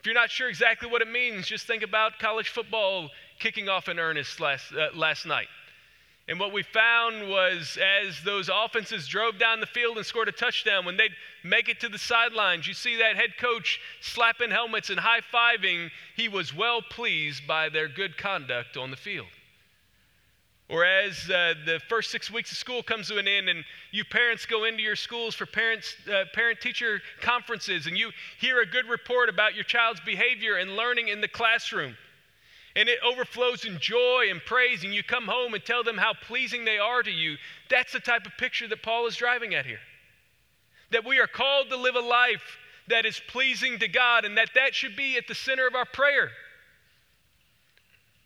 If 0.00 0.06
you're 0.06 0.14
not 0.14 0.30
sure 0.30 0.48
exactly 0.48 0.90
what 0.90 1.00
it 1.00 1.10
means, 1.10 1.46
just 1.46 1.66
think 1.66 1.82
about 1.82 2.18
college 2.18 2.48
football 2.48 3.10
kicking 3.38 3.68
off 3.68 3.88
in 3.88 3.98
earnest 3.98 4.40
last, 4.40 4.72
uh, 4.72 4.88
last 4.94 5.24
night. 5.24 5.46
And 6.26 6.40
what 6.40 6.52
we 6.52 6.62
found 6.62 7.28
was 7.28 7.78
as 8.06 8.22
those 8.24 8.50
offenses 8.52 9.06
drove 9.06 9.38
down 9.38 9.60
the 9.60 9.66
field 9.66 9.98
and 9.98 10.06
scored 10.06 10.28
a 10.28 10.32
touchdown, 10.32 10.84
when 10.84 10.96
they'd 10.96 11.14
make 11.44 11.68
it 11.68 11.80
to 11.80 11.88
the 11.88 11.98
sidelines, 11.98 12.66
you 12.66 12.74
see 12.74 12.96
that 12.96 13.16
head 13.16 13.36
coach 13.38 13.78
slapping 14.00 14.50
helmets 14.50 14.88
and 14.90 14.98
high 14.98 15.20
fiving. 15.20 15.90
He 16.16 16.28
was 16.28 16.54
well 16.54 16.80
pleased 16.80 17.46
by 17.46 17.68
their 17.68 17.88
good 17.88 18.16
conduct 18.16 18.76
on 18.76 18.90
the 18.90 18.96
field. 18.96 19.28
Or 20.68 20.84
as 20.84 21.28
uh, 21.28 21.54
the 21.66 21.80
first 21.88 22.10
six 22.10 22.30
weeks 22.30 22.50
of 22.50 22.56
school 22.56 22.82
comes 22.82 23.08
to 23.08 23.18
an 23.18 23.28
end, 23.28 23.48
and 23.48 23.64
you 23.90 24.04
parents 24.04 24.46
go 24.46 24.64
into 24.64 24.82
your 24.82 24.96
schools 24.96 25.34
for 25.34 25.44
parents, 25.44 25.94
uh, 26.08 26.24
parent 26.32 26.60
teacher 26.60 27.00
conferences, 27.20 27.86
and 27.86 27.98
you 27.98 28.10
hear 28.40 28.60
a 28.60 28.66
good 28.66 28.88
report 28.88 29.28
about 29.28 29.54
your 29.54 29.64
child's 29.64 30.00
behavior 30.00 30.56
and 30.56 30.74
learning 30.74 31.08
in 31.08 31.20
the 31.20 31.28
classroom 31.28 31.96
and 32.76 32.88
it 32.88 32.98
overflows 33.04 33.64
in 33.64 33.78
joy 33.78 34.26
and 34.30 34.44
praise, 34.44 34.82
and 34.82 34.94
you 34.94 35.02
come 35.02 35.26
home 35.26 35.54
and 35.54 35.64
tell 35.64 35.84
them 35.84 35.96
how 35.96 36.12
pleasing 36.12 36.64
they 36.64 36.78
are 36.78 37.02
to 37.02 37.10
you, 37.10 37.36
that's 37.70 37.92
the 37.92 38.00
type 38.00 38.26
of 38.26 38.36
picture 38.36 38.66
that 38.68 38.82
Paul 38.82 39.06
is 39.06 39.16
driving 39.16 39.54
at 39.54 39.64
here. 39.64 39.78
That 40.90 41.04
we 41.04 41.20
are 41.20 41.28
called 41.28 41.70
to 41.70 41.76
live 41.76 41.94
a 41.94 42.00
life 42.00 42.58
that 42.88 43.06
is 43.06 43.20
pleasing 43.28 43.78
to 43.78 43.88
God, 43.88 44.24
and 44.24 44.36
that 44.36 44.50
that 44.54 44.74
should 44.74 44.96
be 44.96 45.16
at 45.16 45.28
the 45.28 45.34
center 45.34 45.66
of 45.66 45.74
our 45.74 45.86
prayer. 45.86 46.30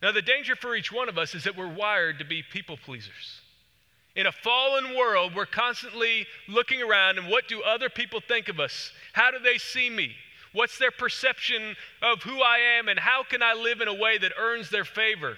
Now, 0.00 0.12
the 0.12 0.22
danger 0.22 0.54
for 0.54 0.76
each 0.76 0.92
one 0.92 1.08
of 1.08 1.18
us 1.18 1.34
is 1.34 1.44
that 1.44 1.56
we're 1.56 1.72
wired 1.72 2.18
to 2.20 2.24
be 2.24 2.42
people 2.42 2.76
pleasers. 2.76 3.40
In 4.14 4.26
a 4.26 4.32
fallen 4.32 4.96
world, 4.96 5.34
we're 5.34 5.46
constantly 5.46 6.26
looking 6.48 6.82
around 6.82 7.18
and 7.18 7.28
what 7.28 7.48
do 7.48 7.62
other 7.62 7.88
people 7.88 8.20
think 8.20 8.48
of 8.48 8.60
us? 8.60 8.92
How 9.12 9.30
do 9.30 9.38
they 9.38 9.58
see 9.58 9.90
me? 9.90 10.12
What's 10.52 10.78
their 10.78 10.90
perception 10.90 11.76
of 12.02 12.22
who 12.22 12.40
I 12.40 12.58
am, 12.78 12.88
and 12.88 12.98
how 12.98 13.22
can 13.22 13.42
I 13.42 13.54
live 13.54 13.80
in 13.80 13.88
a 13.88 13.94
way 13.94 14.18
that 14.18 14.32
earns 14.38 14.70
their 14.70 14.84
favor, 14.84 15.36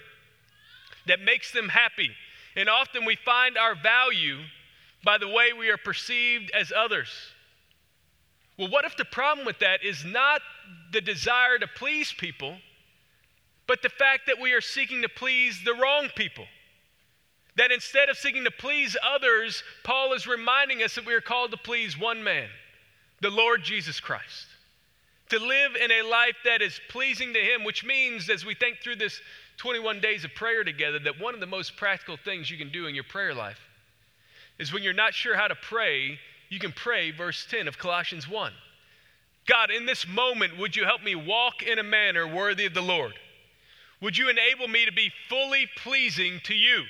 that 1.05 1.19
makes 1.19 1.51
them 1.51 1.69
happy? 1.69 2.11
And 2.55 2.69
often 2.69 3.05
we 3.05 3.17
find 3.17 3.57
our 3.57 3.75
value 3.75 4.39
by 5.03 5.17
the 5.17 5.27
way 5.27 5.53
we 5.53 5.69
are 5.69 5.77
perceived 5.77 6.51
as 6.51 6.71
others. 6.75 7.09
Well, 8.57 8.69
what 8.69 8.85
if 8.85 8.95
the 8.95 9.05
problem 9.05 9.45
with 9.45 9.59
that 9.59 9.83
is 9.83 10.05
not 10.05 10.41
the 10.91 11.01
desire 11.01 11.57
to 11.59 11.67
please 11.67 12.13
people, 12.13 12.57
but 13.71 13.81
the 13.81 13.87
fact 13.87 14.23
that 14.27 14.41
we 14.41 14.51
are 14.51 14.59
seeking 14.59 15.01
to 15.01 15.07
please 15.07 15.61
the 15.63 15.73
wrong 15.73 16.09
people? 16.13 16.43
That 17.55 17.71
instead 17.71 18.09
of 18.09 18.17
seeking 18.17 18.43
to 18.43 18.51
please 18.51 18.97
others, 19.01 19.63
Paul 19.85 20.11
is 20.11 20.27
reminding 20.27 20.83
us 20.83 20.95
that 20.95 21.05
we 21.05 21.13
are 21.13 21.21
called 21.21 21.51
to 21.51 21.57
please 21.57 21.97
one 21.97 22.21
man, 22.21 22.49
the 23.21 23.29
Lord 23.29 23.63
Jesus 23.63 24.01
Christ 24.01 24.47
to 25.29 25.39
live 25.39 25.77
in 25.81 25.89
a 25.91 26.01
life 26.09 26.35
that 26.43 26.61
is 26.61 26.81
pleasing 26.89 27.33
to 27.33 27.39
Him, 27.39 27.63
which 27.63 27.85
means, 27.85 28.29
as 28.29 28.45
we 28.45 28.53
think 28.53 28.79
through 28.79 28.97
this 28.97 29.21
21 29.55 30.01
days 30.01 30.25
of 30.25 30.35
prayer 30.35 30.65
together, 30.65 30.99
that 30.99 31.21
one 31.21 31.33
of 31.33 31.39
the 31.39 31.45
most 31.45 31.77
practical 31.77 32.17
things 32.17 32.51
you 32.51 32.57
can 32.57 32.69
do 32.69 32.85
in 32.85 32.93
your 32.93 33.05
prayer 33.05 33.33
life 33.33 33.61
is 34.59 34.73
when 34.73 34.83
you're 34.83 34.91
not 34.91 35.13
sure 35.13 35.37
how 35.37 35.47
to 35.47 35.55
pray, 35.55 36.19
you 36.49 36.59
can 36.59 36.73
pray 36.73 37.11
verse 37.11 37.47
10 37.49 37.69
of 37.69 37.77
Colossians 37.77 38.27
1. 38.27 38.51
God, 39.47 39.71
in 39.71 39.85
this 39.85 40.05
moment, 40.05 40.57
would 40.57 40.75
you 40.75 40.83
help 40.83 41.01
me 41.01 41.15
walk 41.15 41.63
in 41.63 41.79
a 41.79 41.83
manner 41.83 42.27
worthy 42.27 42.65
of 42.65 42.73
the 42.73 42.81
Lord? 42.81 43.13
Would 44.01 44.17
you 44.17 44.29
enable 44.29 44.67
me 44.67 44.85
to 44.85 44.91
be 44.91 45.11
fully 45.29 45.67
pleasing 45.77 46.41
to 46.45 46.55
you? 46.55 46.83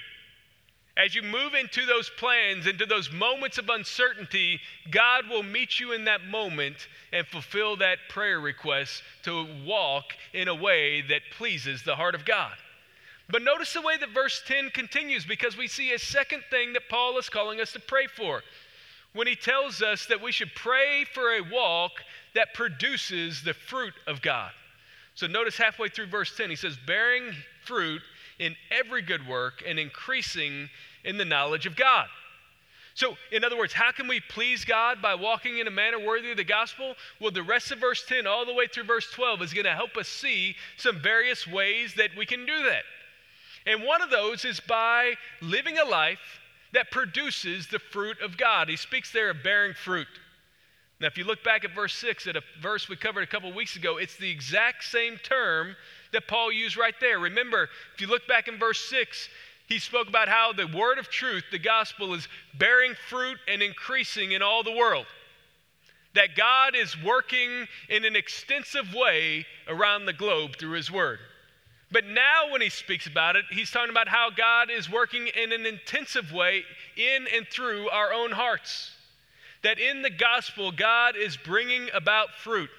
As 0.98 1.16
you 1.16 1.22
move 1.22 1.54
into 1.54 1.86
those 1.86 2.10
plans, 2.18 2.68
into 2.68 2.86
those 2.86 3.12
moments 3.12 3.58
of 3.58 3.70
uncertainty, 3.70 4.60
God 4.90 5.30
will 5.30 5.44
meet 5.44 5.80
you 5.80 5.94
in 5.94 6.06
that 6.06 6.26
moment 6.26 6.88
and 7.14 7.26
fulfill 7.26 7.78
that 7.78 7.98
prayer 8.10 8.40
request 8.40 9.02
to 9.24 9.48
walk 9.66 10.06
in 10.34 10.48
a 10.48 10.56
way 10.56 11.02
that 11.02 11.22
pleases 11.38 11.84
the 11.84 11.96
heart 11.96 12.16
of 12.16 12.26
God. 12.26 12.54
But 13.30 13.42
notice 13.42 13.74
the 13.74 13.82
way 13.82 13.98
that 13.98 14.10
verse 14.10 14.42
10 14.46 14.72
continues 14.72 15.26
because 15.26 15.56
we 15.56 15.68
see 15.68 15.94
a 15.94 16.00
second 16.00 16.44
thing 16.50 16.74
that 16.74 16.90
Paul 16.90 17.18
is 17.18 17.30
calling 17.30 17.62
us 17.62 17.72
to 17.74 17.80
pray 17.80 18.08
for 18.08 18.44
when 19.14 19.28
he 19.28 19.36
tells 19.36 19.82
us 19.82 20.06
that 20.08 20.22
we 20.22 20.32
should 20.32 20.54
pray 20.56 21.06
for 21.14 21.34
a 21.34 21.42
walk 21.42 21.92
that 22.36 22.54
produces 22.54 23.44
the 23.44 23.54
fruit 23.54 23.94
of 24.08 24.22
God. 24.22 24.52
So 25.16 25.28
notice 25.28 25.58
halfway 25.58 25.90
through 25.90 26.08
verse 26.08 26.36
10, 26.36 26.50
he 26.50 26.56
says, 26.56 26.78
bearing 26.88 27.34
fruit 27.66 28.02
in 28.40 28.56
every 28.72 29.02
good 29.02 29.28
work 29.28 29.64
and 29.68 29.78
increasing 29.78 30.70
in 31.04 31.18
the 31.18 31.26
knowledge 31.26 31.66
of 31.66 31.76
God. 31.76 32.08
So, 32.94 33.16
in 33.32 33.44
other 33.44 33.58
words, 33.58 33.72
how 33.72 33.92
can 33.92 34.08
we 34.08 34.20
please 34.20 34.66
God 34.66 35.02
by 35.02 35.16
walking 35.16 35.60
in 35.60 35.68
a 35.68 35.72
manner 35.72 36.00
worthy 36.00 36.32
of 36.32 36.38
the 36.38 36.44
gospel? 36.44 36.96
Well, 37.22 37.32
the 37.32 37.44
rest 37.44 37.72
of 37.72 37.80
verse 37.80 38.04
10 38.06 38.28
all 38.28 38.46
the 38.46 38.54
way 38.54 38.68
through 38.68 38.84
verse 38.84 39.10
12 39.12 39.42
is 39.44 39.54
going 39.54 39.66
to 39.66 39.74
help 39.74 39.96
us 39.96 40.10
see 40.10 40.56
some 40.78 41.00
various 41.00 41.48
ways 41.48 41.94
that 41.96 42.10
we 42.18 42.26
can 42.26 42.46
do 42.46 42.64
that. 42.64 42.84
And 43.66 43.84
one 43.84 44.02
of 44.02 44.10
those 44.10 44.44
is 44.44 44.60
by 44.60 45.14
living 45.42 45.78
a 45.78 45.86
life 45.86 46.42
that 46.74 46.92
produces 46.92 47.68
the 47.68 47.80
fruit 47.80 48.20
of 48.22 48.38
God. 48.38 48.68
He 48.68 48.76
speaks 48.76 49.12
there 49.12 49.30
of 49.30 49.44
bearing 49.44 49.74
fruit. 49.74 50.08
Now, 51.02 51.08
if 51.08 51.18
you 51.18 51.24
look 51.24 51.44
back 51.44 51.66
at 51.66 51.74
verse 51.74 51.96
6, 51.96 52.28
at 52.28 52.36
a 52.36 52.44
verse 52.62 52.88
we 52.88 52.96
covered 52.96 53.24
a 53.24 53.28
couple 53.28 53.52
weeks 53.52 53.76
ago, 53.76 53.98
it's 53.98 54.18
the 54.18 54.30
exact 54.30 54.84
same 54.84 55.18
term 55.18 55.76
that 56.14 56.28
Paul 56.28 56.52
used 56.52 56.78
right 56.78 56.94
there. 57.02 57.18
Remember, 57.18 57.70
if 57.96 58.02
you 58.02 58.06
look 58.06 58.28
back 58.28 58.48
in 58.48 58.60
verse 58.60 58.78
6, 58.88 59.28
he 59.68 59.80
spoke 59.80 60.08
about 60.08 60.28
how 60.28 60.54
the 60.54 60.68
word 60.68 61.00
of 61.00 61.10
truth, 61.10 61.44
the 61.52 61.58
gospel, 61.58 62.14
is 62.14 62.28
bearing 62.54 62.94
fruit 63.10 63.40
and 63.48 63.64
increasing 63.64 64.34
in 64.34 64.44
all 64.44 64.62
the 64.62 64.72
world. 64.72 65.08
That 66.14 66.36
God 66.38 66.76
is 66.76 66.96
working 67.04 67.68
in 67.90 68.06
an 68.06 68.16
extensive 68.16 68.94
way 68.94 69.48
around 69.68 70.06
the 70.06 70.14
globe 70.14 70.58
through 70.60 70.74
his 70.74 70.92
word. 70.92 71.18
But 71.92 72.06
now, 72.06 72.52
when 72.52 72.62
he 72.62 72.70
speaks 72.70 73.08
about 73.08 73.36
it, 73.36 73.46
he's 73.50 73.72
talking 73.72 73.90
about 73.90 74.08
how 74.08 74.30
God 74.30 74.70
is 74.70 74.88
working 74.88 75.30
in 75.30 75.52
an 75.52 75.66
intensive 75.66 76.32
way 76.32 76.64
in 76.96 77.26
and 77.36 77.48
through 77.48 77.90
our 77.90 78.14
own 78.14 78.32
hearts. 78.32 78.92
That 79.64 79.80
in 79.80 80.02
the 80.02 80.10
gospel, 80.10 80.72
God 80.72 81.16
is 81.16 81.38
bringing 81.38 81.90
about 81.94 82.32
fruit. 82.32 82.70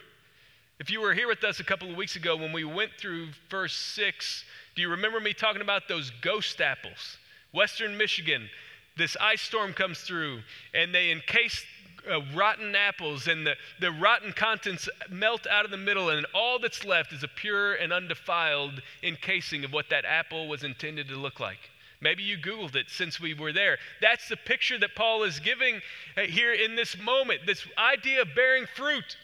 If 0.80 0.90
you 0.90 1.00
were 1.00 1.14
here 1.14 1.28
with 1.28 1.44
us 1.44 1.60
a 1.60 1.64
couple 1.64 1.88
of 1.88 1.96
weeks 1.96 2.16
ago 2.16 2.36
when 2.36 2.52
we 2.52 2.64
went 2.64 2.90
through 2.98 3.28
verse 3.48 3.74
6, 3.74 4.44
do 4.74 4.82
you 4.82 4.88
remember 4.88 5.20
me 5.20 5.32
talking 5.32 5.62
about 5.62 5.86
those 5.86 6.10
ghost 6.22 6.60
apples? 6.60 7.18
Western 7.52 7.96
Michigan, 7.96 8.48
this 8.96 9.16
ice 9.20 9.42
storm 9.42 9.74
comes 9.74 10.00
through 10.00 10.40
and 10.74 10.92
they 10.92 11.12
encase 11.12 11.64
uh, 12.10 12.20
rotten 12.34 12.74
apples, 12.74 13.28
and 13.28 13.46
the, 13.46 13.54
the 13.80 13.92
rotten 13.92 14.32
contents 14.32 14.88
melt 15.08 15.46
out 15.46 15.64
of 15.64 15.70
the 15.70 15.76
middle, 15.76 16.10
and 16.10 16.26
all 16.34 16.58
that's 16.58 16.84
left 16.84 17.12
is 17.12 17.22
a 17.22 17.28
pure 17.28 17.74
and 17.74 17.92
undefiled 17.92 18.82
encasing 19.02 19.64
of 19.64 19.72
what 19.72 19.88
that 19.90 20.04
apple 20.04 20.48
was 20.48 20.64
intended 20.64 21.08
to 21.08 21.16
look 21.16 21.38
like. 21.38 21.70
Maybe 22.02 22.24
you 22.24 22.36
Googled 22.36 22.74
it 22.74 22.86
since 22.90 23.20
we 23.20 23.32
were 23.32 23.52
there. 23.52 23.78
That's 24.00 24.28
the 24.28 24.36
picture 24.36 24.76
that 24.80 24.96
Paul 24.96 25.22
is 25.22 25.38
giving 25.38 25.80
uh, 26.16 26.22
here 26.22 26.52
in 26.52 26.74
this 26.74 26.98
moment 26.98 27.42
this 27.46 27.64
idea 27.78 28.22
of 28.22 28.34
bearing 28.34 28.66
fruit. 28.74 29.16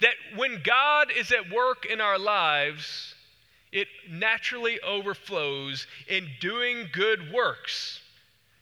That 0.00 0.14
when 0.36 0.60
God 0.64 1.12
is 1.16 1.30
at 1.30 1.50
work 1.50 1.86
in 1.86 2.00
our 2.00 2.18
lives, 2.18 3.14
it 3.70 3.86
naturally 4.10 4.80
overflows 4.80 5.86
in 6.08 6.26
doing 6.40 6.88
good 6.92 7.32
works. 7.32 8.00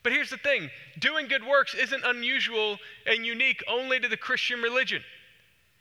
But 0.02 0.12
here's 0.12 0.30
the 0.30 0.36
thing 0.36 0.70
doing 0.98 1.26
good 1.26 1.44
works 1.44 1.74
isn't 1.74 2.04
unusual 2.04 2.78
and 3.06 3.24
unique 3.24 3.64
only 3.66 3.98
to 3.98 4.08
the 4.08 4.16
Christian 4.16 4.60
religion. 4.60 5.02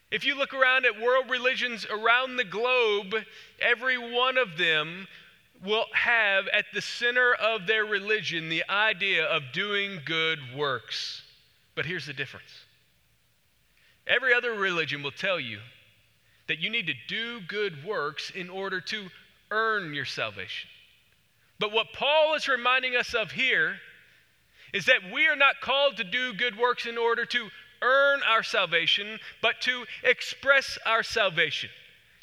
If 0.10 0.24
you 0.24 0.38
look 0.38 0.54
around 0.54 0.86
at 0.86 1.02
world 1.02 1.30
religions 1.30 1.86
around 1.86 2.38
the 2.38 2.46
globe, 2.46 3.14
every 3.60 3.98
one 3.98 4.38
of 4.38 4.58
them 4.58 5.08
will 5.64 5.86
have 5.94 6.48
at 6.50 6.66
the 6.74 6.82
center 6.82 7.34
of 7.34 7.68
their 7.68 7.86
religion 7.86 8.50
the 8.50 8.64
idea 8.70 9.26
of 9.26 9.44
doing 9.54 10.00
good 10.06 10.40
works. 10.56 11.24
But 11.76 11.86
here's 11.86 12.06
the 12.06 12.14
difference 12.14 12.52
every 14.08 14.34
other 14.34 14.54
religion 14.54 15.02
will 15.02 15.12
tell 15.12 15.40
you 15.40 15.60
that 16.48 16.60
you 16.60 16.70
need 16.70 16.88
to 16.88 16.94
do 17.08 17.40
good 17.48 17.84
works 17.84 18.32
in 18.36 18.50
order 18.50 18.80
to 18.80 19.08
earn 19.52 19.94
your 19.94 20.06
salvation. 20.06 20.70
But 21.60 21.72
what 21.72 21.94
Paul 21.94 22.36
is 22.36 22.48
reminding 22.48 22.96
us 22.96 23.14
of 23.14 23.32
here 23.32 23.78
is 24.74 24.86
that 24.86 25.12
we 25.14 25.28
are 25.28 25.36
not 25.36 25.62
called 25.62 25.98
to 25.98 26.04
do 26.04 26.34
good 26.34 26.58
works 26.58 26.86
in 26.86 26.98
order 26.98 27.26
to 27.26 27.50
earn 27.82 28.22
our 28.28 28.44
salvation, 28.44 29.20
but 29.42 29.62
to 29.62 29.86
express 30.04 30.78
our 30.86 31.04
salvation, 31.04 31.70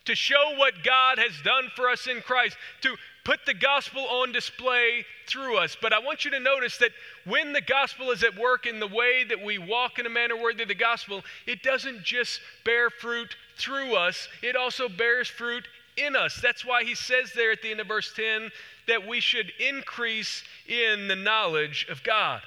to 0.05 0.15
show 0.15 0.55
what 0.57 0.85
God 0.85 1.19
has 1.19 1.33
done 1.43 1.71
for 1.75 1.89
us 1.89 2.07
in 2.07 2.21
Christ, 2.21 2.57
to 2.83 2.97
put 3.25 3.41
the 3.47 3.55
gospel 3.55 4.03
on 4.03 4.33
display 4.33 5.05
through 5.27 5.57
us. 5.59 5.77
But 5.81 5.93
I 5.93 6.01
want 6.01 6.25
you 6.25 6.31
to 6.33 6.41
notice 6.41 6.79
that 6.79 6.91
when 7.25 7.53
the 7.53 7.61
gospel 7.61 8.11
is 8.11 8.23
at 8.23 8.37
work 8.37 8.67
in 8.67 8.81
the 8.81 8.87
way 8.87 9.25
that 9.25 9.43
we 9.43 9.59
walk 9.59 9.99
in 9.99 10.07
a 10.07 10.11
manner 10.11 10.37
worthy 10.37 10.63
of 10.63 10.69
the 10.69 10.75
gospel, 10.75 11.23
it 11.47 11.63
doesn't 11.63 12.03
just 12.03 12.41
bear 12.65 12.91
fruit 12.91 13.37
through 13.57 13.95
us, 13.95 14.29
it 14.43 14.57
also 14.57 14.89
bears 14.89 15.29
fruit 15.29 15.69
in 15.97 16.17
us. 16.17 16.41
That's 16.43 16.65
why 16.65 16.85
he 16.85 16.95
says 16.95 17.33
there 17.35 17.53
at 17.53 17.63
the 17.63 17.71
end 17.71 17.81
of 17.81 17.87
verse 17.87 18.13
10 18.15 18.51
that 18.89 19.07
we 19.07 19.21
should 19.21 19.53
increase 19.61 20.43
in 20.67 21.09
the 21.09 21.17
knowledge 21.17 21.87
of 21.89 22.03
God. 22.03 22.41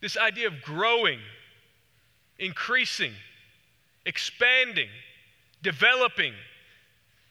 This 0.00 0.16
idea 0.16 0.48
of 0.48 0.62
growing, 0.62 1.18
increasing, 2.38 3.12
expanding, 4.04 4.90
developing. 5.62 6.34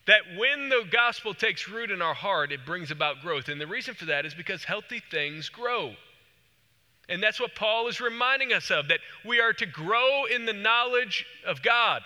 That 0.05 0.21
when 0.37 0.69
the 0.69 0.83
gospel 0.91 1.33
takes 1.33 1.69
root 1.69 1.91
in 1.91 2.01
our 2.01 2.13
heart, 2.13 2.51
it 2.51 2.65
brings 2.65 2.91
about 2.91 3.21
growth. 3.21 3.47
And 3.47 3.59
the 3.59 3.67
reason 3.67 3.93
for 3.93 4.05
that 4.05 4.25
is 4.25 4.33
because 4.33 4.63
healthy 4.63 5.01
things 5.11 5.49
grow. 5.49 5.93
And 7.09 7.21
that's 7.21 7.39
what 7.39 7.55
Paul 7.55 7.87
is 7.87 8.01
reminding 8.01 8.53
us 8.53 8.71
of 8.71 8.87
that 8.89 8.99
we 9.25 9.39
are 9.39 9.53
to 9.53 9.65
grow 9.65 10.25
in 10.25 10.45
the 10.45 10.53
knowledge 10.53 11.25
of 11.45 11.61
God. 11.61 12.01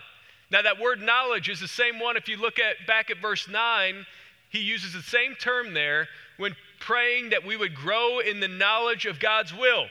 Now, 0.52 0.62
that 0.62 0.80
word 0.80 1.02
knowledge 1.02 1.50
is 1.50 1.60
the 1.60 1.68
same 1.68 2.00
one 2.00 2.18
if 2.18 2.28
you 2.28 2.38
look 2.38 2.58
at 2.60 2.88
back 2.88 3.10
at 3.10 3.18
verse 3.22 3.48
9 3.50 4.06
he 4.50 4.60
uses 4.60 4.94
the 4.94 5.02
same 5.02 5.36
term 5.36 5.74
there 5.74 6.08
when 6.38 6.56
praying 6.80 7.30
that 7.30 7.46
we 7.46 7.58
would 7.58 7.76
grow 7.76 8.20
in 8.20 8.40
the 8.40 8.48
knowledge 8.48 9.06
of 9.06 9.20
God's 9.20 9.54
will. 9.54 9.88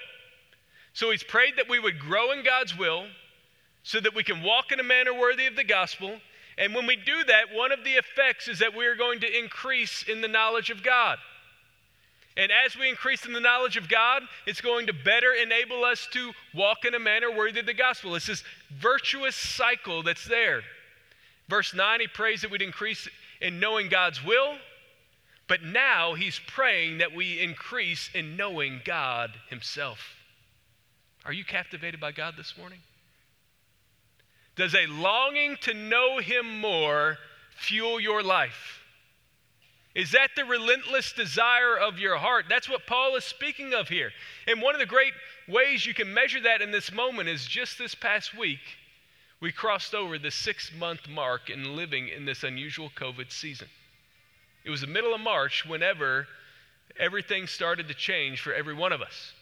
So 0.92 1.10
he's 1.10 1.22
prayed 1.22 1.54
that 1.56 1.68
we 1.68 1.78
would 1.78 1.98
grow 1.98 2.32
in 2.32 2.42
God's 2.42 2.76
will 2.76 3.06
so 3.82 4.00
that 4.00 4.14
we 4.14 4.24
can 4.24 4.42
walk 4.42 4.72
in 4.72 4.80
a 4.80 4.84
manner 4.84 5.12
worthy 5.12 5.46
of 5.46 5.56
the 5.56 5.64
gospel. 5.64 6.18
And 6.58 6.74
when 6.74 6.86
we 6.86 6.96
do 6.96 7.24
that, 7.24 7.54
one 7.54 7.72
of 7.72 7.84
the 7.84 7.92
effects 7.92 8.48
is 8.48 8.60
that 8.60 8.74
we 8.74 8.86
are 8.86 8.94
going 8.94 9.20
to 9.20 9.38
increase 9.38 10.04
in 10.08 10.20
the 10.20 10.28
knowledge 10.28 10.70
of 10.70 10.82
God. 10.82 11.18
And 12.36 12.52
as 12.52 12.76
we 12.76 12.88
increase 12.88 13.24
in 13.24 13.32
the 13.32 13.40
knowledge 13.40 13.76
of 13.76 13.88
God, 13.88 14.22
it's 14.46 14.60
going 14.60 14.86
to 14.86 14.92
better 14.92 15.32
enable 15.32 15.84
us 15.84 16.06
to 16.12 16.32
walk 16.54 16.84
in 16.84 16.94
a 16.94 16.98
manner 16.98 17.30
worthy 17.30 17.60
of 17.60 17.66
the 17.66 17.74
gospel. 17.74 18.14
It's 18.14 18.26
this 18.26 18.44
virtuous 18.70 19.34
cycle 19.34 20.02
that's 20.02 20.26
there. 20.26 20.62
Verse 21.48 21.72
9, 21.74 22.00
he 22.00 22.06
prays 22.08 22.42
that 22.42 22.50
we'd 22.50 22.62
increase 22.62 23.08
in 23.40 23.60
knowing 23.60 23.88
God's 23.88 24.22
will, 24.24 24.56
but 25.48 25.62
now 25.62 26.14
he's 26.14 26.40
praying 26.46 26.98
that 26.98 27.14
we 27.14 27.40
increase 27.40 28.10
in 28.14 28.36
knowing 28.36 28.80
God 28.84 29.30
himself. 29.48 30.16
Are 31.24 31.32
you 31.32 31.44
captivated 31.44 32.00
by 32.00 32.12
God 32.12 32.34
this 32.36 32.54
morning? 32.58 32.80
Does 34.56 34.74
a 34.74 34.86
longing 34.86 35.56
to 35.62 35.74
know 35.74 36.18
him 36.18 36.60
more 36.60 37.18
fuel 37.50 38.00
your 38.00 38.22
life? 38.22 38.82
Is 39.94 40.12
that 40.12 40.30
the 40.36 40.44
relentless 40.44 41.12
desire 41.12 41.78
of 41.78 41.98
your 41.98 42.16
heart? 42.16 42.46
That's 42.48 42.68
what 42.68 42.86
Paul 42.86 43.16
is 43.16 43.24
speaking 43.24 43.72
of 43.72 43.88
here. 43.88 44.10
And 44.46 44.60
one 44.60 44.74
of 44.74 44.80
the 44.80 44.86
great 44.86 45.14
ways 45.48 45.86
you 45.86 45.94
can 45.94 46.12
measure 46.12 46.40
that 46.42 46.60
in 46.60 46.70
this 46.70 46.92
moment 46.92 47.28
is 47.28 47.46
just 47.46 47.78
this 47.78 47.94
past 47.94 48.36
week 48.36 48.60
we 49.40 49.52
crossed 49.52 49.94
over 49.94 50.18
the 50.18 50.30
six 50.30 50.70
month 50.78 51.08
mark 51.08 51.50
in 51.50 51.76
living 51.76 52.08
in 52.08 52.24
this 52.24 52.42
unusual 52.42 52.90
COVID 52.96 53.30
season. 53.30 53.68
It 54.64 54.70
was 54.70 54.80
the 54.80 54.86
middle 54.86 55.14
of 55.14 55.20
March 55.20 55.64
whenever 55.66 56.26
everything 56.98 57.46
started 57.46 57.88
to 57.88 57.94
change 57.94 58.40
for 58.40 58.52
every 58.52 58.74
one 58.74 58.92
of 58.92 59.02
us. 59.02 59.32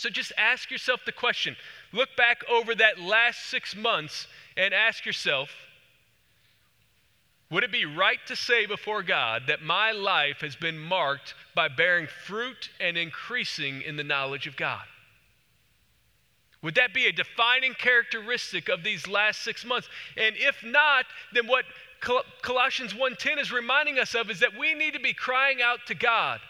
So 0.00 0.08
just 0.08 0.32
ask 0.38 0.70
yourself 0.70 1.02
the 1.04 1.12
question 1.12 1.54
look 1.92 2.08
back 2.16 2.42
over 2.50 2.74
that 2.74 2.98
last 2.98 3.50
six 3.50 3.76
months 3.76 4.26
and 4.56 4.72
ask 4.72 5.04
yourself 5.04 5.50
would 7.50 7.64
it 7.64 7.70
be 7.70 7.84
right 7.84 8.18
to 8.26 8.34
say 8.34 8.64
before 8.64 9.02
God 9.02 9.42
that 9.48 9.60
my 9.60 9.92
life 9.92 10.38
has 10.40 10.56
been 10.56 10.78
marked 10.78 11.34
by 11.54 11.68
bearing 11.68 12.06
fruit 12.06 12.70
and 12.80 12.96
increasing 12.96 13.82
in 13.82 13.96
the 13.96 14.04
knowledge 14.04 14.46
of 14.46 14.56
God? 14.56 14.84
Would 16.62 16.76
that 16.76 16.94
be 16.94 17.04
a 17.04 17.12
defining 17.12 17.74
characteristic 17.74 18.70
of 18.70 18.82
these 18.82 19.06
last 19.06 19.42
six 19.42 19.66
months? 19.66 19.90
And 20.16 20.34
if 20.38 20.64
not, 20.64 21.04
then 21.34 21.46
what 21.46 21.66
Colossians 22.40 22.94
1:10 22.94 23.38
is 23.38 23.52
reminding 23.52 23.98
us 23.98 24.14
of 24.14 24.30
is 24.30 24.40
that 24.40 24.56
we 24.56 24.72
need 24.72 24.94
to 24.94 25.00
be 25.00 25.12
crying 25.12 25.60
out 25.60 25.84
to 25.88 25.94
God 25.94 26.40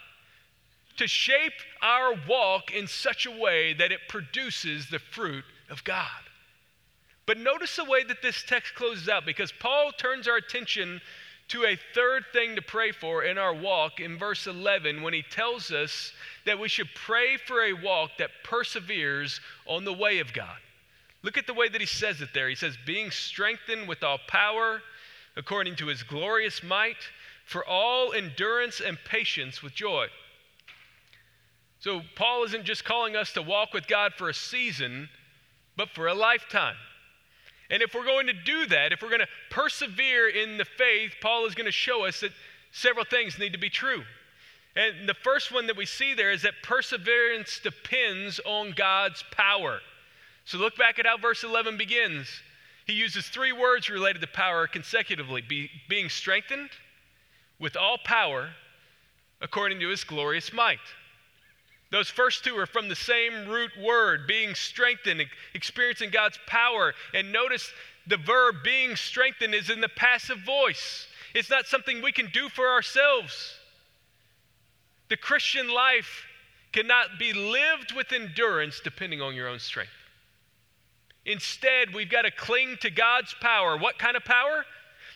to 1.00 1.08
shape 1.08 1.54
our 1.80 2.14
walk 2.28 2.74
in 2.74 2.86
such 2.86 3.24
a 3.24 3.30
way 3.30 3.72
that 3.72 3.90
it 3.90 4.00
produces 4.06 4.90
the 4.90 4.98
fruit 4.98 5.44
of 5.70 5.82
God. 5.82 6.06
But 7.24 7.38
notice 7.38 7.76
the 7.76 7.86
way 7.86 8.04
that 8.04 8.20
this 8.20 8.44
text 8.46 8.74
closes 8.74 9.08
out 9.08 9.24
because 9.24 9.50
Paul 9.50 9.92
turns 9.96 10.28
our 10.28 10.36
attention 10.36 11.00
to 11.48 11.64
a 11.64 11.78
third 11.94 12.24
thing 12.34 12.54
to 12.54 12.60
pray 12.60 12.92
for 12.92 13.24
in 13.24 13.38
our 13.38 13.54
walk 13.54 13.98
in 13.98 14.18
verse 14.18 14.46
11 14.46 15.00
when 15.00 15.14
he 15.14 15.22
tells 15.22 15.70
us 15.70 16.12
that 16.44 16.58
we 16.58 16.68
should 16.68 16.88
pray 16.94 17.38
for 17.38 17.62
a 17.62 17.72
walk 17.72 18.10
that 18.18 18.28
perseveres 18.44 19.40
on 19.64 19.86
the 19.86 19.94
way 19.94 20.18
of 20.18 20.34
God. 20.34 20.58
Look 21.22 21.38
at 21.38 21.46
the 21.46 21.54
way 21.54 21.70
that 21.70 21.80
he 21.80 21.86
says 21.86 22.20
it 22.20 22.34
there. 22.34 22.50
He 22.50 22.54
says, 22.56 22.76
being 22.84 23.10
strengthened 23.10 23.88
with 23.88 24.02
all 24.02 24.18
power 24.28 24.82
according 25.34 25.76
to 25.76 25.86
his 25.86 26.02
glorious 26.02 26.62
might 26.62 27.08
for 27.46 27.64
all 27.64 28.12
endurance 28.12 28.80
and 28.80 28.98
patience 29.02 29.62
with 29.62 29.74
joy. 29.74 30.06
So, 31.80 32.02
Paul 32.14 32.44
isn't 32.44 32.64
just 32.64 32.84
calling 32.84 33.16
us 33.16 33.32
to 33.32 33.42
walk 33.42 33.72
with 33.72 33.88
God 33.88 34.12
for 34.14 34.28
a 34.28 34.34
season, 34.34 35.08
but 35.76 35.88
for 35.90 36.08
a 36.08 36.14
lifetime. 36.14 36.76
And 37.70 37.82
if 37.82 37.94
we're 37.94 38.04
going 38.04 38.26
to 38.26 38.32
do 38.32 38.66
that, 38.66 38.92
if 38.92 39.00
we're 39.00 39.08
going 39.08 39.20
to 39.20 39.28
persevere 39.48 40.28
in 40.28 40.58
the 40.58 40.64
faith, 40.64 41.12
Paul 41.22 41.46
is 41.46 41.54
going 41.54 41.66
to 41.66 41.72
show 41.72 42.04
us 42.04 42.20
that 42.20 42.32
several 42.72 43.04
things 43.04 43.38
need 43.38 43.52
to 43.52 43.58
be 43.58 43.70
true. 43.70 44.02
And 44.76 45.08
the 45.08 45.14
first 45.14 45.52
one 45.52 45.66
that 45.68 45.76
we 45.76 45.86
see 45.86 46.14
there 46.14 46.32
is 46.32 46.42
that 46.42 46.54
perseverance 46.62 47.60
depends 47.62 48.40
on 48.44 48.72
God's 48.72 49.24
power. 49.30 49.80
So 50.44 50.58
look 50.58 50.76
back 50.76 50.98
at 50.98 51.06
how 51.06 51.16
verse 51.16 51.44
11 51.44 51.76
begins. 51.76 52.28
He 52.86 52.92
uses 52.92 53.26
three 53.26 53.52
words 53.52 53.88
related 53.88 54.20
to 54.20 54.26
power 54.26 54.66
consecutively 54.66 55.42
be, 55.42 55.70
being 55.88 56.08
strengthened 56.08 56.70
with 57.58 57.76
all 57.76 57.98
power 58.04 58.50
according 59.40 59.80
to 59.80 59.88
his 59.88 60.04
glorious 60.04 60.52
might. 60.52 60.78
Those 61.90 62.08
first 62.08 62.44
two 62.44 62.56
are 62.56 62.66
from 62.66 62.88
the 62.88 62.96
same 62.96 63.48
root 63.48 63.72
word, 63.80 64.26
being 64.26 64.54
strengthened, 64.54 65.24
experiencing 65.54 66.10
God's 66.10 66.38
power. 66.46 66.94
And 67.14 67.32
notice 67.32 67.72
the 68.06 68.16
verb 68.16 68.56
being 68.62 68.94
strengthened 68.94 69.54
is 69.54 69.70
in 69.70 69.80
the 69.80 69.88
passive 69.88 70.38
voice. 70.46 71.08
It's 71.34 71.50
not 71.50 71.66
something 71.66 72.00
we 72.00 72.12
can 72.12 72.28
do 72.32 72.48
for 72.48 72.68
ourselves. 72.68 73.54
The 75.08 75.16
Christian 75.16 75.68
life 75.68 76.24
cannot 76.72 77.18
be 77.18 77.32
lived 77.32 77.92
with 77.94 78.12
endurance 78.12 78.80
depending 78.82 79.20
on 79.20 79.34
your 79.34 79.48
own 79.48 79.58
strength. 79.58 79.90
Instead, 81.26 81.92
we've 81.92 82.10
got 82.10 82.22
to 82.22 82.30
cling 82.30 82.76
to 82.80 82.90
God's 82.90 83.34
power. 83.40 83.76
What 83.76 83.98
kind 83.98 84.16
of 84.16 84.24
power? 84.24 84.64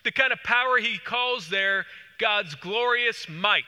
The 0.02 0.12
kind 0.12 0.32
of 0.32 0.42
power 0.42 0.78
he 0.78 0.98
calls 0.98 1.48
there 1.48 1.86
God's 2.18 2.54
glorious 2.56 3.28
might. 3.28 3.62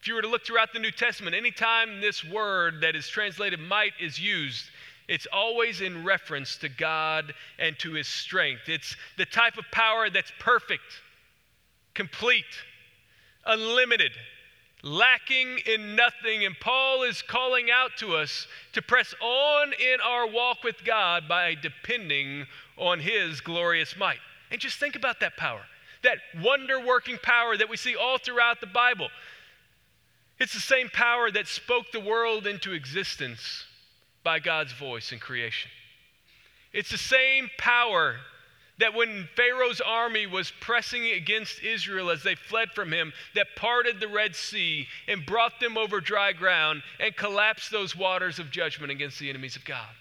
If 0.00 0.08
you 0.08 0.14
were 0.14 0.22
to 0.22 0.28
look 0.28 0.46
throughout 0.46 0.72
the 0.72 0.78
New 0.78 0.90
Testament, 0.90 1.34
anytime 1.34 2.00
this 2.00 2.24
word 2.24 2.80
that 2.82 2.94
is 2.94 3.08
translated 3.08 3.58
might 3.58 3.92
is 4.00 4.20
used, 4.20 4.66
it's 5.08 5.26
always 5.32 5.80
in 5.80 6.04
reference 6.04 6.56
to 6.58 6.68
God 6.68 7.32
and 7.58 7.78
to 7.78 7.92
his 7.92 8.08
strength. 8.08 8.68
It's 8.68 8.96
the 9.16 9.26
type 9.26 9.56
of 9.56 9.64
power 9.70 10.10
that's 10.10 10.32
perfect, 10.38 10.82
complete, 11.94 12.44
unlimited, 13.44 14.12
lacking 14.82 15.58
in 15.66 15.94
nothing. 15.94 16.44
And 16.44 16.58
Paul 16.60 17.02
is 17.04 17.22
calling 17.22 17.70
out 17.70 17.92
to 17.98 18.16
us 18.16 18.46
to 18.72 18.82
press 18.82 19.14
on 19.20 19.72
in 19.72 20.00
our 20.04 20.26
walk 20.26 20.64
with 20.64 20.84
God 20.84 21.28
by 21.28 21.54
depending 21.54 22.46
on 22.76 23.00
his 23.00 23.40
glorious 23.40 23.96
might. 23.96 24.18
And 24.50 24.60
just 24.60 24.78
think 24.78 24.96
about 24.96 25.20
that 25.20 25.36
power, 25.36 25.62
that 26.02 26.18
wonder 26.42 26.84
working 26.84 27.18
power 27.22 27.56
that 27.56 27.68
we 27.68 27.76
see 27.76 27.96
all 27.96 28.18
throughout 28.18 28.60
the 28.60 28.66
Bible. 28.66 29.08
It's 30.38 30.54
the 30.54 30.60
same 30.60 30.88
power 30.88 31.30
that 31.30 31.46
spoke 31.46 31.92
the 31.92 32.00
world 32.00 32.46
into 32.46 32.72
existence 32.72 33.64
by 34.22 34.38
God's 34.38 34.72
voice 34.72 35.12
in 35.12 35.18
creation. 35.18 35.70
It's 36.72 36.90
the 36.90 36.98
same 36.98 37.48
power 37.58 38.16
that 38.78 38.92
when 38.92 39.28
Pharaoh's 39.34 39.80
army 39.80 40.26
was 40.26 40.52
pressing 40.60 41.06
against 41.06 41.62
Israel 41.62 42.10
as 42.10 42.22
they 42.22 42.34
fled 42.34 42.70
from 42.72 42.92
him, 42.92 43.12
that 43.34 43.56
parted 43.56 44.00
the 44.00 44.08
Red 44.08 44.36
Sea 44.36 44.86
and 45.08 45.24
brought 45.24 45.60
them 45.60 45.78
over 45.78 46.00
dry 46.00 46.32
ground 46.32 46.82
and 47.00 47.16
collapsed 47.16 47.70
those 47.70 47.96
waters 47.96 48.38
of 48.38 48.50
judgment 48.50 48.92
against 48.92 49.18
the 49.18 49.30
enemies 49.30 49.56
of 49.56 49.64
God. 49.64 49.94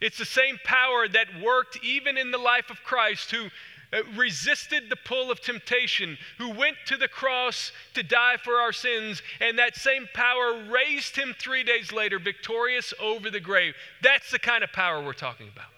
It's 0.00 0.18
the 0.18 0.24
same 0.24 0.58
power 0.64 1.08
that 1.08 1.42
worked 1.42 1.82
even 1.82 2.16
in 2.16 2.30
the 2.30 2.38
life 2.38 2.70
of 2.70 2.84
Christ, 2.84 3.32
who 3.32 3.48
Uh, 3.92 4.02
resisted 4.14 4.84
the 4.88 4.96
pull 5.04 5.32
of 5.32 5.40
temptation, 5.40 6.16
who 6.38 6.50
went 6.50 6.76
to 6.86 6.96
the 6.96 7.08
cross 7.08 7.72
to 7.92 8.04
die 8.04 8.36
for 8.36 8.54
our 8.54 8.72
sins, 8.72 9.20
and 9.40 9.58
that 9.58 9.74
same 9.74 10.08
power 10.14 10.62
raised 10.70 11.16
him 11.16 11.34
three 11.40 11.64
days 11.64 11.90
later 11.90 12.20
victorious 12.20 12.94
over 13.00 13.30
the 13.30 13.40
grave. 13.40 13.74
That's 14.00 14.30
the 14.30 14.38
kind 14.38 14.62
of 14.62 14.70
power 14.70 15.02
we're 15.02 15.12
talking 15.12 15.48
about. 15.52 15.70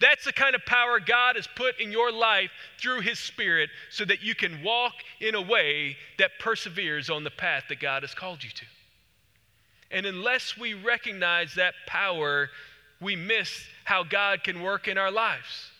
That's 0.00 0.24
the 0.24 0.32
kind 0.32 0.54
of 0.54 0.64
power 0.64 1.00
God 1.00 1.34
has 1.34 1.48
put 1.56 1.80
in 1.80 1.90
your 1.90 2.12
life 2.12 2.50
through 2.78 3.00
His 3.00 3.18
Spirit 3.18 3.70
so 3.90 4.04
that 4.04 4.22
you 4.22 4.36
can 4.36 4.62
walk 4.62 4.94
in 5.20 5.34
a 5.34 5.42
way 5.42 5.96
that 6.18 6.38
perseveres 6.38 7.10
on 7.10 7.24
the 7.24 7.30
path 7.30 7.64
that 7.68 7.80
God 7.80 8.04
has 8.04 8.14
called 8.14 8.44
you 8.44 8.50
to. 8.50 8.66
And 9.90 10.06
unless 10.06 10.56
we 10.56 10.74
recognize 10.74 11.54
that 11.54 11.74
power, 11.88 12.50
we 13.00 13.16
miss 13.16 13.64
how 13.84 14.04
God 14.04 14.44
can 14.44 14.62
work 14.62 14.86
in 14.86 14.98
our 14.98 15.10
lives 15.10 15.70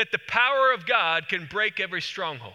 that 0.00 0.12
the 0.12 0.18
power 0.28 0.72
of 0.72 0.86
God 0.86 1.28
can 1.28 1.44
break 1.44 1.78
every 1.78 2.00
stronghold. 2.00 2.54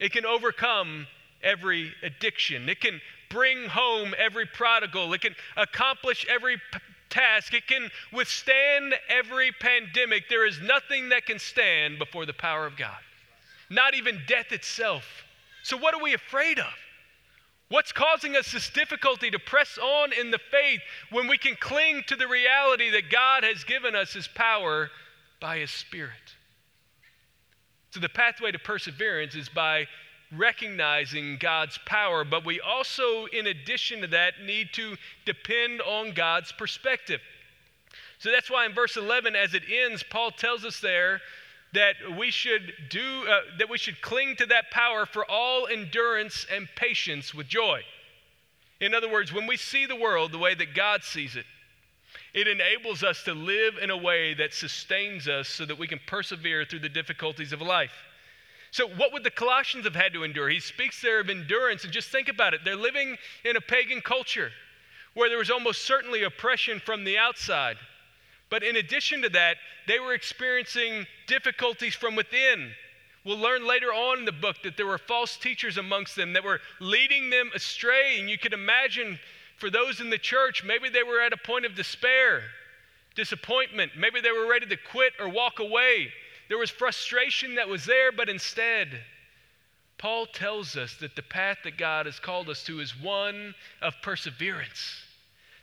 It 0.00 0.10
can 0.10 0.26
overcome 0.26 1.06
every 1.40 1.92
addiction. 2.02 2.68
It 2.68 2.80
can 2.80 3.00
bring 3.28 3.68
home 3.68 4.12
every 4.18 4.44
prodigal. 4.44 5.12
It 5.12 5.20
can 5.20 5.36
accomplish 5.56 6.26
every 6.28 6.56
p- 6.56 6.80
task. 7.10 7.54
It 7.54 7.68
can 7.68 7.88
withstand 8.12 8.94
every 9.08 9.52
pandemic. 9.52 10.28
There 10.28 10.44
is 10.44 10.60
nothing 10.60 11.10
that 11.10 11.26
can 11.26 11.38
stand 11.38 12.00
before 12.00 12.26
the 12.26 12.32
power 12.32 12.66
of 12.66 12.76
God, 12.76 12.98
not 13.70 13.94
even 13.94 14.20
death 14.26 14.50
itself. 14.50 15.04
So, 15.62 15.76
what 15.76 15.94
are 15.94 16.02
we 16.02 16.12
afraid 16.12 16.58
of? 16.58 16.74
What's 17.68 17.92
causing 17.92 18.34
us 18.34 18.50
this 18.50 18.68
difficulty 18.68 19.30
to 19.30 19.38
press 19.38 19.78
on 19.78 20.12
in 20.12 20.32
the 20.32 20.40
faith 20.50 20.80
when 21.12 21.28
we 21.28 21.38
can 21.38 21.54
cling 21.54 22.02
to 22.08 22.16
the 22.16 22.26
reality 22.26 22.90
that 22.90 23.12
God 23.12 23.44
has 23.44 23.62
given 23.62 23.94
us 23.94 24.12
His 24.12 24.26
power 24.26 24.90
by 25.40 25.58
His 25.58 25.70
Spirit. 25.70 26.12
So, 27.90 28.00
the 28.00 28.08
pathway 28.08 28.52
to 28.52 28.58
perseverance 28.58 29.34
is 29.34 29.48
by 29.48 29.86
recognizing 30.36 31.38
God's 31.38 31.78
power, 31.86 32.24
but 32.24 32.44
we 32.44 32.60
also, 32.60 33.26
in 33.26 33.48
addition 33.48 34.00
to 34.02 34.06
that, 34.08 34.34
need 34.44 34.68
to 34.74 34.96
depend 35.24 35.80
on 35.80 36.12
God's 36.12 36.52
perspective. 36.52 37.20
So 38.20 38.30
that's 38.30 38.50
why 38.50 38.66
in 38.66 38.74
verse 38.74 38.96
11, 38.96 39.34
as 39.34 39.54
it 39.54 39.62
ends, 39.68 40.04
Paul 40.08 40.30
tells 40.30 40.64
us 40.64 40.78
there 40.78 41.20
that 41.72 41.94
we 42.18 42.30
should 42.30 42.72
do 42.90 43.26
uh, 43.28 43.40
that 43.58 43.70
we 43.70 43.78
should 43.78 44.02
cling 44.02 44.36
to 44.36 44.46
that 44.46 44.70
power 44.70 45.06
for 45.06 45.24
all 45.24 45.66
endurance 45.66 46.44
and 46.52 46.68
patience 46.76 47.32
with 47.32 47.48
joy. 47.48 47.80
In 48.80 48.92
other 48.94 49.10
words, 49.10 49.32
when 49.32 49.46
we 49.46 49.56
see 49.56 49.86
the 49.86 49.96
world 49.96 50.32
the 50.32 50.38
way 50.38 50.54
that 50.54 50.74
God 50.74 51.02
sees 51.02 51.36
it, 51.36 51.46
it 52.32 52.46
enables 52.46 53.02
us 53.02 53.22
to 53.24 53.34
live 53.34 53.74
in 53.82 53.90
a 53.90 53.96
way 53.96 54.34
that 54.34 54.54
sustains 54.54 55.28
us 55.28 55.48
so 55.48 55.64
that 55.66 55.78
we 55.78 55.88
can 55.88 56.00
persevere 56.06 56.64
through 56.64 56.80
the 56.80 56.88
difficulties 56.88 57.52
of 57.52 57.60
life. 57.60 57.92
So, 58.70 58.86
what 58.86 59.12
would 59.12 59.24
the 59.24 59.30
Colossians 59.30 59.84
have 59.84 59.96
had 59.96 60.12
to 60.12 60.22
endure? 60.22 60.48
He 60.48 60.60
speaks 60.60 61.02
there 61.02 61.20
of 61.20 61.28
endurance, 61.28 61.82
and 61.82 61.92
just 61.92 62.10
think 62.10 62.28
about 62.28 62.54
it. 62.54 62.60
They're 62.64 62.76
living 62.76 63.16
in 63.44 63.56
a 63.56 63.60
pagan 63.60 64.00
culture 64.00 64.50
where 65.14 65.28
there 65.28 65.38
was 65.38 65.50
almost 65.50 65.84
certainly 65.84 66.22
oppression 66.22 66.78
from 66.78 67.02
the 67.02 67.18
outside. 67.18 67.76
But 68.48 68.62
in 68.62 68.76
addition 68.76 69.22
to 69.22 69.28
that, 69.30 69.56
they 69.88 69.98
were 69.98 70.14
experiencing 70.14 71.06
difficulties 71.26 71.94
from 71.94 72.14
within. 72.14 72.70
We'll 73.24 73.38
learn 73.38 73.66
later 73.66 73.88
on 73.88 74.20
in 74.20 74.24
the 74.24 74.32
book 74.32 74.56
that 74.62 74.76
there 74.76 74.86
were 74.86 74.98
false 74.98 75.36
teachers 75.36 75.76
amongst 75.76 76.16
them 76.16 76.32
that 76.32 76.44
were 76.44 76.60
leading 76.80 77.30
them 77.30 77.50
astray, 77.54 78.18
and 78.18 78.30
you 78.30 78.38
could 78.38 78.52
imagine 78.52 79.18
for 79.60 79.70
those 79.70 80.00
in 80.00 80.10
the 80.10 80.18
church, 80.18 80.64
maybe 80.64 80.88
they 80.88 81.02
were 81.02 81.20
at 81.20 81.32
a 81.32 81.36
point 81.36 81.66
of 81.66 81.74
despair, 81.74 82.42
disappointment. 83.14 83.92
Maybe 83.96 84.20
they 84.20 84.32
were 84.32 84.48
ready 84.48 84.66
to 84.66 84.76
quit 84.90 85.12
or 85.20 85.28
walk 85.28 85.60
away. 85.60 86.08
There 86.48 86.58
was 86.58 86.70
frustration 86.70 87.54
that 87.56 87.68
was 87.68 87.84
there, 87.84 88.10
but 88.10 88.28
instead, 88.28 88.88
Paul 89.98 90.26
tells 90.26 90.76
us 90.76 90.96
that 91.00 91.14
the 91.14 91.22
path 91.22 91.58
that 91.64 91.76
God 91.76 92.06
has 92.06 92.18
called 92.18 92.48
us 92.48 92.64
to 92.64 92.80
is 92.80 92.98
one 92.98 93.54
of 93.82 93.94
perseverance. 94.02 95.04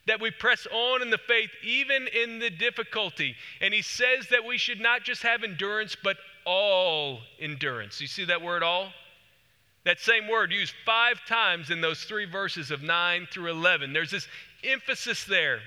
That 0.06 0.22
we 0.22 0.32
press 0.32 0.68
on 0.72 1.02
in 1.02 1.10
the 1.10 1.18
faith 1.18 1.50
even 1.64 2.08
in 2.08 2.40
the 2.40 2.52
difficulty. 2.52 3.36
And 3.60 3.74
he 3.74 3.82
says 3.82 4.28
that 4.30 4.46
we 4.46 4.58
should 4.58 4.80
not 4.80 5.04
just 5.04 5.24
have 5.24 5.44
endurance, 5.44 5.98
but 6.02 6.18
all 6.46 7.20
endurance. 7.40 8.00
You 8.00 8.08
see 8.08 8.26
that 8.26 8.42
word 8.42 8.64
all? 8.64 8.94
That 9.88 10.02
same 10.02 10.28
word 10.28 10.52
used 10.52 10.74
five 10.86 11.24
times 11.26 11.70
in 11.70 11.80
those 11.80 12.04
three 12.04 12.26
verses 12.26 12.72
of 12.72 12.84
9 12.84 13.26
through 13.32 13.50
11. 13.52 13.94
There's 13.94 14.12
this 14.12 14.28
emphasis 14.62 15.24
there 15.24 15.62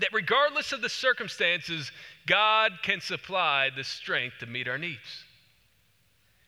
that 0.00 0.12
regardless 0.12 0.72
of 0.72 0.82
the 0.82 0.90
circumstances, 0.90 1.90
God 2.26 2.72
can 2.82 3.00
supply 3.00 3.70
the 3.74 3.84
strength 3.84 4.34
to 4.40 4.46
meet 4.46 4.68
our 4.68 4.76
needs. 4.76 5.24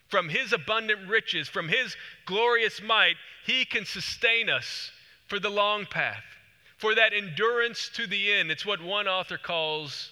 from 0.08 0.28
his 0.28 0.52
abundant 0.52 1.08
riches, 1.08 1.48
from 1.48 1.68
his 1.68 1.96
glorious 2.26 2.82
might, 2.82 3.16
he 3.46 3.64
can 3.64 3.86
sustain 3.86 4.50
us 4.50 4.90
for 5.26 5.38
the 5.38 5.48
long 5.48 5.86
path, 5.86 6.24
for 6.76 6.94
that 6.94 7.14
endurance 7.14 7.88
to 7.94 8.06
the 8.06 8.30
end. 8.30 8.50
It's 8.50 8.66
what 8.66 8.82
one 8.82 9.08
author 9.08 9.38
calls 9.38 10.10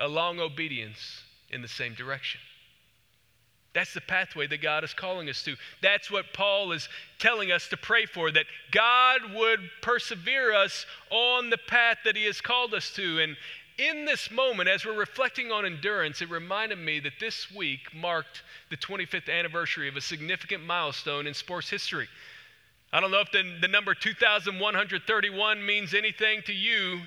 a 0.00 0.08
long 0.08 0.40
obedience 0.40 1.22
in 1.50 1.62
the 1.62 1.68
same 1.68 1.94
direction. 1.94 2.40
That's 3.74 3.92
the 3.92 4.00
pathway 4.00 4.46
that 4.46 4.62
God 4.62 4.84
is 4.84 4.94
calling 4.94 5.28
us 5.28 5.42
to. 5.42 5.56
That's 5.82 6.10
what 6.10 6.32
Paul 6.32 6.70
is 6.70 6.88
telling 7.18 7.50
us 7.50 7.68
to 7.68 7.76
pray 7.76 8.06
for, 8.06 8.30
that 8.30 8.46
God 8.70 9.20
would 9.34 9.58
persevere 9.82 10.54
us 10.54 10.86
on 11.10 11.50
the 11.50 11.58
path 11.58 11.98
that 12.04 12.16
he 12.16 12.24
has 12.26 12.40
called 12.40 12.72
us 12.72 12.92
to. 12.92 13.18
And 13.18 13.36
in 13.76 14.04
this 14.04 14.30
moment, 14.30 14.68
as 14.68 14.86
we're 14.86 14.96
reflecting 14.96 15.50
on 15.50 15.66
endurance, 15.66 16.22
it 16.22 16.30
reminded 16.30 16.78
me 16.78 17.00
that 17.00 17.14
this 17.18 17.50
week 17.50 17.92
marked 17.92 18.44
the 18.70 18.76
25th 18.76 19.28
anniversary 19.28 19.88
of 19.88 19.96
a 19.96 20.00
significant 20.00 20.64
milestone 20.64 21.26
in 21.26 21.34
sports 21.34 21.68
history. 21.68 22.06
I 22.92 23.00
don't 23.00 23.10
know 23.10 23.22
if 23.22 23.32
the, 23.32 23.42
the 23.60 23.66
number 23.66 23.92
2,131 23.92 25.66
means 25.66 25.94
anything 25.94 26.42
to 26.46 26.52
you, 26.52 27.00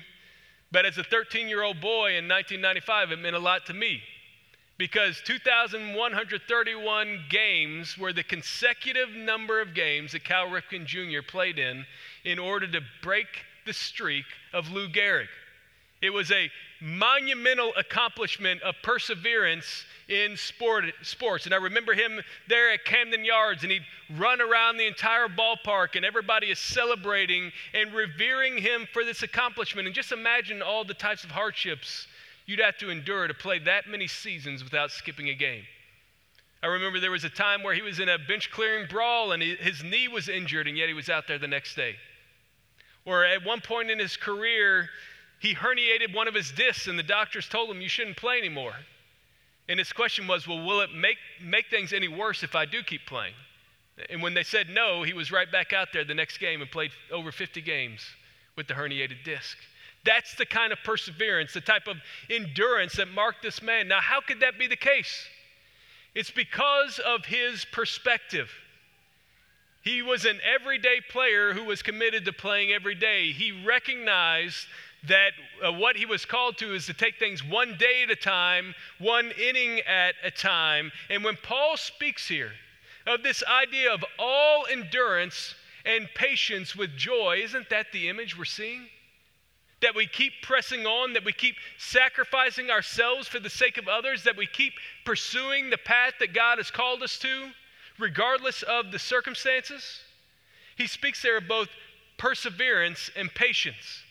but 0.70 0.84
as 0.84 0.98
a 0.98 1.04
13 1.04 1.48
year 1.48 1.62
old 1.62 1.80
boy 1.80 2.18
in 2.18 2.28
1995, 2.28 3.12
it 3.12 3.20
meant 3.20 3.34
a 3.34 3.38
lot 3.38 3.64
to 3.66 3.72
me 3.72 4.02
because 4.78 5.20
2,131 5.24 7.24
games 7.28 7.98
were 7.98 8.12
the 8.12 8.22
consecutive 8.22 9.10
number 9.10 9.60
of 9.60 9.74
games 9.74 10.12
that 10.12 10.22
Cal 10.22 10.46
Ripken 10.46 10.86
Jr. 10.86 11.20
played 11.26 11.58
in 11.58 11.84
in 12.24 12.38
order 12.38 12.68
to 12.68 12.80
break 13.02 13.26
the 13.66 13.72
streak 13.72 14.24
of 14.52 14.70
Lou 14.70 14.88
Gehrig. 14.88 15.26
It 16.00 16.10
was 16.10 16.30
a 16.30 16.48
monumental 16.80 17.72
accomplishment 17.76 18.62
of 18.62 18.76
perseverance 18.84 19.84
in 20.08 20.36
sport, 20.36 20.84
sports. 21.02 21.44
And 21.44 21.52
I 21.52 21.58
remember 21.58 21.92
him 21.92 22.20
there 22.46 22.72
at 22.72 22.84
Camden 22.84 23.24
Yards, 23.24 23.64
and 23.64 23.72
he'd 23.72 23.82
run 24.16 24.40
around 24.40 24.76
the 24.76 24.86
entire 24.86 25.26
ballpark, 25.26 25.96
and 25.96 26.04
everybody 26.04 26.52
is 26.52 26.60
celebrating 26.60 27.50
and 27.74 27.92
revering 27.92 28.58
him 28.58 28.86
for 28.92 29.04
this 29.04 29.24
accomplishment. 29.24 29.88
And 29.88 29.94
just 29.94 30.12
imagine 30.12 30.62
all 30.62 30.84
the 30.84 30.94
types 30.94 31.24
of 31.24 31.32
hardships 31.32 32.06
you'd 32.48 32.60
have 32.60 32.78
to 32.78 32.88
endure 32.88 33.28
to 33.28 33.34
play 33.34 33.58
that 33.58 33.86
many 33.86 34.06
seasons 34.06 34.64
without 34.64 34.90
skipping 34.90 35.28
a 35.28 35.34
game. 35.34 35.64
I 36.62 36.66
remember 36.66 36.98
there 36.98 37.10
was 37.10 37.22
a 37.22 37.30
time 37.30 37.62
where 37.62 37.74
he 37.74 37.82
was 37.82 38.00
in 38.00 38.08
a 38.08 38.18
bench 38.18 38.50
clearing 38.50 38.88
brawl 38.88 39.32
and 39.32 39.42
his 39.42 39.84
knee 39.84 40.08
was 40.08 40.30
injured, 40.30 40.66
and 40.66 40.76
yet 40.76 40.88
he 40.88 40.94
was 40.94 41.10
out 41.10 41.28
there 41.28 41.38
the 41.38 41.46
next 41.46 41.74
day. 41.76 41.94
Or 43.04 43.24
at 43.24 43.44
one 43.44 43.60
point 43.60 43.90
in 43.90 43.98
his 43.98 44.16
career, 44.16 44.88
he 45.40 45.54
herniated 45.54 46.14
one 46.14 46.26
of 46.26 46.34
his 46.34 46.50
discs, 46.50 46.88
and 46.88 46.98
the 46.98 47.02
doctors 47.04 47.48
told 47.48 47.70
him, 47.70 47.82
You 47.82 47.88
shouldn't 47.88 48.16
play 48.16 48.38
anymore. 48.38 48.74
And 49.68 49.78
his 49.78 49.92
question 49.92 50.26
was, 50.26 50.48
Well, 50.48 50.64
will 50.64 50.80
it 50.80 50.92
make, 50.94 51.18
make 51.44 51.66
things 51.68 51.92
any 51.92 52.08
worse 52.08 52.42
if 52.42 52.56
I 52.56 52.64
do 52.64 52.82
keep 52.82 53.06
playing? 53.06 53.34
And 54.08 54.22
when 54.22 54.32
they 54.32 54.42
said 54.42 54.68
no, 54.70 55.02
he 55.02 55.12
was 55.12 55.30
right 55.30 55.50
back 55.50 55.74
out 55.74 55.88
there 55.92 56.04
the 56.04 56.14
next 56.14 56.38
game 56.38 56.62
and 56.62 56.70
played 56.70 56.92
over 57.12 57.30
50 57.30 57.60
games 57.60 58.00
with 58.56 58.68
the 58.68 58.74
herniated 58.74 59.22
disc. 59.22 59.58
That's 60.04 60.34
the 60.34 60.46
kind 60.46 60.72
of 60.72 60.78
perseverance, 60.84 61.52
the 61.52 61.60
type 61.60 61.86
of 61.86 61.96
endurance 62.30 62.94
that 62.94 63.08
marked 63.08 63.42
this 63.42 63.62
man. 63.62 63.88
Now, 63.88 64.00
how 64.00 64.20
could 64.20 64.40
that 64.40 64.58
be 64.58 64.66
the 64.66 64.76
case? 64.76 65.26
It's 66.14 66.30
because 66.30 66.98
of 66.98 67.26
his 67.26 67.64
perspective. 67.64 68.50
He 69.82 70.02
was 70.02 70.24
an 70.24 70.40
everyday 70.44 71.00
player 71.08 71.52
who 71.52 71.64
was 71.64 71.82
committed 71.82 72.24
to 72.24 72.32
playing 72.32 72.72
every 72.72 72.94
day. 72.94 73.32
He 73.32 73.64
recognized 73.64 74.66
that 75.06 75.30
uh, 75.64 75.72
what 75.72 75.96
he 75.96 76.06
was 76.06 76.24
called 76.24 76.58
to 76.58 76.74
is 76.74 76.86
to 76.86 76.92
take 76.92 77.18
things 77.18 77.44
one 77.44 77.76
day 77.78 78.02
at 78.02 78.10
a 78.10 78.16
time, 78.16 78.74
one 78.98 79.30
inning 79.40 79.80
at 79.80 80.14
a 80.24 80.30
time. 80.30 80.90
And 81.08 81.22
when 81.22 81.36
Paul 81.42 81.76
speaks 81.76 82.26
here 82.26 82.52
of 83.06 83.22
this 83.22 83.42
idea 83.44 83.92
of 83.92 84.04
all 84.18 84.66
endurance 84.70 85.54
and 85.84 86.08
patience 86.14 86.74
with 86.74 86.96
joy, 86.96 87.40
isn't 87.44 87.70
that 87.70 87.86
the 87.92 88.08
image 88.08 88.36
we're 88.36 88.44
seeing? 88.44 88.88
That 89.80 89.94
we 89.94 90.06
keep 90.06 90.32
pressing 90.42 90.86
on, 90.86 91.12
that 91.12 91.24
we 91.24 91.32
keep 91.32 91.54
sacrificing 91.78 92.70
ourselves 92.70 93.28
for 93.28 93.38
the 93.38 93.50
sake 93.50 93.78
of 93.78 93.86
others, 93.86 94.24
that 94.24 94.36
we 94.36 94.46
keep 94.46 94.72
pursuing 95.04 95.70
the 95.70 95.78
path 95.78 96.14
that 96.18 96.34
God 96.34 96.58
has 96.58 96.70
called 96.70 97.02
us 97.02 97.18
to, 97.18 97.50
regardless 97.98 98.62
of 98.62 98.90
the 98.90 98.98
circumstances. 98.98 100.00
He 100.76 100.86
speaks 100.86 101.22
there 101.22 101.38
of 101.38 101.48
both 101.48 101.68
perseverance 102.16 103.10
and 103.16 103.32
patience 103.32 104.02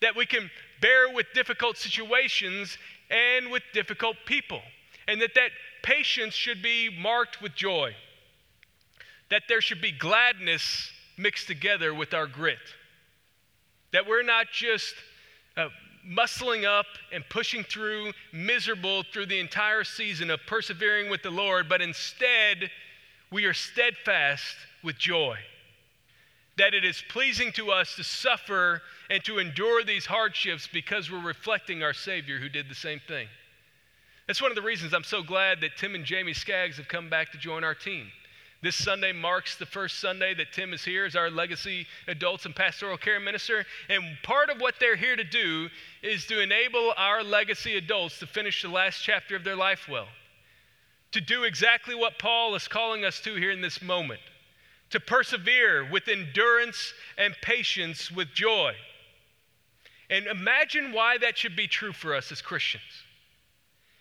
that 0.00 0.16
we 0.16 0.26
can 0.26 0.50
bear 0.80 1.12
with 1.12 1.26
difficult 1.34 1.76
situations 1.76 2.76
and 3.10 3.50
with 3.50 3.62
difficult 3.72 4.16
people, 4.26 4.60
and 5.08 5.20
that 5.20 5.34
that 5.34 5.50
patience 5.82 6.34
should 6.34 6.62
be 6.62 6.90
marked 7.00 7.40
with 7.40 7.54
joy, 7.54 7.94
that 9.30 9.42
there 9.48 9.60
should 9.60 9.80
be 9.80 9.92
gladness 9.92 10.90
mixed 11.16 11.46
together 11.46 11.94
with 11.94 12.12
our 12.12 12.26
grit, 12.26 12.58
that 13.96 14.06
we're 14.06 14.22
not 14.22 14.48
just 14.52 14.94
uh, 15.56 15.68
muscling 16.06 16.66
up 16.66 16.84
and 17.14 17.24
pushing 17.30 17.64
through, 17.64 18.12
miserable 18.30 19.02
through 19.10 19.24
the 19.24 19.40
entire 19.40 19.84
season 19.84 20.30
of 20.30 20.38
persevering 20.46 21.08
with 21.08 21.22
the 21.22 21.30
Lord, 21.30 21.66
but 21.66 21.80
instead 21.80 22.70
we 23.32 23.46
are 23.46 23.54
steadfast 23.54 24.54
with 24.84 24.98
joy 24.98 25.38
that 26.58 26.74
it 26.74 26.84
is 26.84 27.02
pleasing 27.08 27.50
to 27.52 27.70
us 27.70 27.96
to 27.96 28.04
suffer 28.04 28.82
and 29.08 29.24
to 29.24 29.38
endure 29.38 29.82
these 29.82 30.04
hardships 30.04 30.68
because 30.70 31.10
we're 31.10 31.24
reflecting 31.24 31.82
our 31.82 31.94
Savior 31.94 32.38
who 32.38 32.50
did 32.50 32.68
the 32.68 32.74
same 32.74 33.00
thing. 33.08 33.28
That's 34.26 34.42
one 34.42 34.50
of 34.50 34.56
the 34.56 34.62
reasons 34.62 34.92
I'm 34.92 35.04
so 35.04 35.22
glad 35.22 35.62
that 35.62 35.78
Tim 35.78 35.94
and 35.94 36.04
Jamie 36.04 36.34
Skaggs 36.34 36.76
have 36.76 36.88
come 36.88 37.08
back 37.08 37.32
to 37.32 37.38
join 37.38 37.64
our 37.64 37.74
team. 37.74 38.08
This 38.62 38.76
Sunday 38.76 39.12
marks 39.12 39.56
the 39.56 39.66
first 39.66 40.00
Sunday 40.00 40.34
that 40.34 40.52
Tim 40.52 40.72
is 40.72 40.84
here 40.84 41.04
as 41.04 41.14
our 41.14 41.30
legacy 41.30 41.86
adults 42.08 42.46
and 42.46 42.56
pastoral 42.56 42.96
care 42.96 43.20
minister. 43.20 43.66
And 43.88 44.02
part 44.22 44.50
of 44.50 44.60
what 44.60 44.74
they're 44.80 44.96
here 44.96 45.14
to 45.14 45.24
do 45.24 45.68
is 46.02 46.26
to 46.26 46.40
enable 46.40 46.94
our 46.96 47.22
legacy 47.22 47.76
adults 47.76 48.18
to 48.20 48.26
finish 48.26 48.62
the 48.62 48.68
last 48.68 49.02
chapter 49.02 49.36
of 49.36 49.44
their 49.44 49.56
life 49.56 49.88
well, 49.88 50.08
to 51.12 51.20
do 51.20 51.44
exactly 51.44 51.94
what 51.94 52.18
Paul 52.18 52.54
is 52.54 52.66
calling 52.66 53.04
us 53.04 53.20
to 53.20 53.34
here 53.34 53.50
in 53.50 53.60
this 53.60 53.82
moment 53.82 54.20
to 54.90 55.00
persevere 55.00 55.88
with 55.90 56.08
endurance 56.08 56.94
and 57.18 57.34
patience 57.42 58.10
with 58.10 58.32
joy. 58.32 58.72
And 60.08 60.26
imagine 60.26 60.92
why 60.92 61.18
that 61.18 61.36
should 61.36 61.56
be 61.56 61.66
true 61.66 61.92
for 61.92 62.14
us 62.14 62.30
as 62.30 62.40
Christians. 62.40 62.84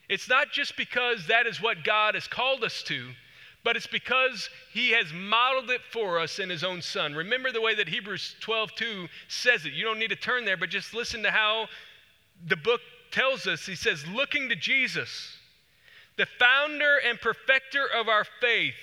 It's 0.07 0.29
not 0.29 0.51
just 0.51 0.77
because 0.77 1.27
that 1.27 1.47
is 1.47 1.61
what 1.61 1.83
God 1.83 2.13
has 2.13 2.27
called 2.27 2.63
us 2.63 2.83
to, 2.83 3.09
but 3.65 3.75
it's 3.75 3.87
because 3.87 4.49
he 4.71 4.91
has 4.91 5.11
modeled 5.11 5.71
it 5.71 5.81
for 5.91 6.19
us 6.19 6.37
in 6.37 6.51
his 6.51 6.63
own 6.63 6.83
son. 6.83 7.15
Remember 7.15 7.51
the 7.51 7.59
way 7.59 7.73
that 7.73 7.89
Hebrews 7.89 8.35
12:2 8.39 9.09
says 9.27 9.65
it. 9.65 9.73
You 9.73 9.83
don't 9.83 9.97
need 9.97 10.11
to 10.11 10.15
turn 10.15 10.45
there, 10.45 10.55
but 10.55 10.69
just 10.69 10.93
listen 10.93 11.23
to 11.23 11.31
how 11.31 11.67
the 12.45 12.55
book 12.55 12.81
tells 13.09 13.47
us. 13.47 13.65
He 13.65 13.75
says, 13.75 14.05
"Looking 14.05 14.49
to 14.49 14.55
Jesus, 14.55 15.39
the 16.15 16.27
founder 16.27 16.97
and 16.97 17.19
perfecter 17.19 17.87
of 17.87 18.07
our 18.07 18.23
faith, 18.23 18.75